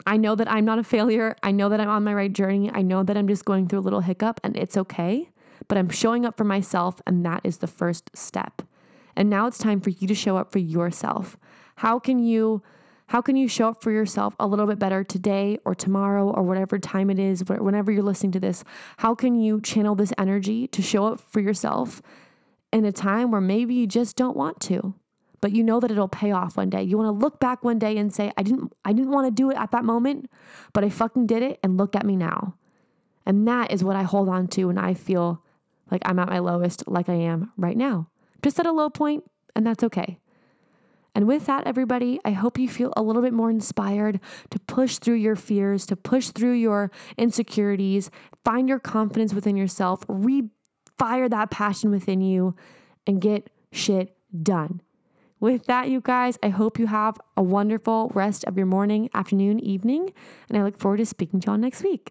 I 0.05 0.17
know 0.17 0.35
that 0.35 0.49
I'm 0.49 0.65
not 0.65 0.79
a 0.79 0.83
failure. 0.83 1.35
I 1.43 1.51
know 1.51 1.69
that 1.69 1.79
I'm 1.79 1.89
on 1.89 2.03
my 2.03 2.13
right 2.13 2.31
journey. 2.31 2.71
I 2.73 2.81
know 2.81 3.03
that 3.03 3.17
I'm 3.17 3.27
just 3.27 3.45
going 3.45 3.67
through 3.67 3.79
a 3.79 3.81
little 3.81 3.99
hiccup 3.99 4.39
and 4.43 4.55
it's 4.57 4.77
okay, 4.77 5.29
but 5.67 5.77
I'm 5.77 5.89
showing 5.89 6.25
up 6.25 6.35
for 6.35 6.43
myself, 6.43 7.01
and 7.05 7.25
that 7.25 7.41
is 7.43 7.59
the 7.59 7.67
first 7.67 8.09
step. 8.15 8.61
And 9.15 9.29
now 9.29 9.47
it's 9.47 9.57
time 9.57 9.79
for 9.81 9.91
you 9.91 10.07
to 10.07 10.15
show 10.15 10.37
up 10.37 10.51
for 10.51 10.59
yourself. 10.59 11.37
How 11.77 11.99
can 11.99 12.19
you 12.19 12.63
how 13.13 13.21
can 13.21 13.35
you 13.35 13.47
show 13.47 13.67
up 13.67 13.83
for 13.83 13.91
yourself 13.91 14.35
a 14.39 14.47
little 14.47 14.65
bit 14.65 14.79
better 14.79 15.03
today 15.03 15.59
or 15.65 15.75
tomorrow 15.75 16.31
or 16.31 16.41
whatever 16.41 16.79
time 16.79 17.11
it 17.11 17.19
is, 17.19 17.43
whenever 17.43 17.91
you're 17.91 18.01
listening 18.01 18.31
to 18.31 18.39
this? 18.39 18.63
How 18.97 19.13
can 19.13 19.39
you 19.39 19.61
channel 19.61 19.93
this 19.93 20.11
energy 20.17 20.65
to 20.69 20.81
show 20.81 21.05
up 21.05 21.19
for 21.19 21.39
yourself 21.39 22.01
in 22.71 22.85
a 22.85 22.91
time 22.91 23.29
where 23.29 23.39
maybe 23.39 23.75
you 23.75 23.85
just 23.85 24.15
don't 24.15 24.35
want 24.35 24.59
to? 24.61 24.95
But 25.41 25.51
you 25.51 25.63
know 25.63 25.79
that 25.79 25.91
it'll 25.91 26.07
pay 26.07 26.31
off 26.31 26.57
one 26.57 26.71
day. 26.71 26.81
You 26.81 26.97
want 26.97 27.07
to 27.07 27.23
look 27.23 27.39
back 27.39 27.63
one 27.63 27.77
day 27.77 27.99
and 27.99 28.11
say, 28.11 28.31
I 28.35 28.41
didn't 28.41 28.73
I 28.83 28.93
didn't 28.93 29.11
want 29.11 29.27
to 29.27 29.31
do 29.31 29.51
it 29.51 29.57
at 29.57 29.69
that 29.69 29.85
moment, 29.85 30.27
but 30.73 30.83
I 30.83 30.89
fucking 30.89 31.27
did 31.27 31.43
it 31.43 31.59
and 31.61 31.77
look 31.77 31.95
at 31.95 32.07
me 32.07 32.15
now. 32.15 32.55
And 33.27 33.47
that 33.47 33.71
is 33.71 33.83
what 33.83 33.95
I 33.95 34.01
hold 34.01 34.27
on 34.27 34.47
to 34.47 34.65
when 34.65 34.79
I 34.79 34.95
feel 34.95 35.39
like 35.91 36.01
I'm 36.03 36.17
at 36.17 36.29
my 36.29 36.39
lowest, 36.39 36.87
like 36.87 37.09
I 37.09 37.13
am 37.13 37.51
right 37.57 37.77
now. 37.77 38.09
Just 38.41 38.59
at 38.59 38.65
a 38.65 38.71
low 38.71 38.89
point, 38.89 39.23
and 39.55 39.67
that's 39.67 39.83
okay. 39.83 40.17
And 41.15 41.27
with 41.27 41.45
that, 41.45 41.67
everybody, 41.67 42.19
I 42.25 42.31
hope 42.31 42.57
you 42.57 42.67
feel 42.67 42.91
a 42.97 43.03
little 43.03 43.21
bit 43.21 43.33
more 43.33 43.51
inspired 43.51 44.19
to 44.49 44.59
push 44.59 44.97
through 44.97 45.15
your 45.15 45.35
fears, 45.35 45.85
to 45.87 45.95
push 45.95 46.29
through 46.29 46.53
your 46.53 46.91
insecurities, 47.17 48.09
find 48.43 48.67
your 48.67 48.79
confidence 48.79 49.33
within 49.33 49.55
yourself, 49.55 50.05
refire 50.07 51.29
that 51.29 51.51
passion 51.51 51.91
within 51.91 52.21
you, 52.21 52.55
and 53.05 53.21
get 53.21 53.49
shit 53.71 54.15
done. 54.41 54.81
With 55.39 55.65
that, 55.65 55.89
you 55.89 55.99
guys, 56.01 56.39
I 56.41 56.49
hope 56.49 56.79
you 56.79 56.87
have 56.87 57.17
a 57.35 57.43
wonderful 57.43 58.11
rest 58.15 58.45
of 58.45 58.57
your 58.57 58.65
morning, 58.65 59.09
afternoon, 59.13 59.59
evening, 59.59 60.13
and 60.47 60.57
I 60.57 60.63
look 60.63 60.79
forward 60.79 60.97
to 60.97 61.05
speaking 61.05 61.41
to 61.41 61.47
y'all 61.47 61.57
next 61.57 61.83
week. 61.83 62.09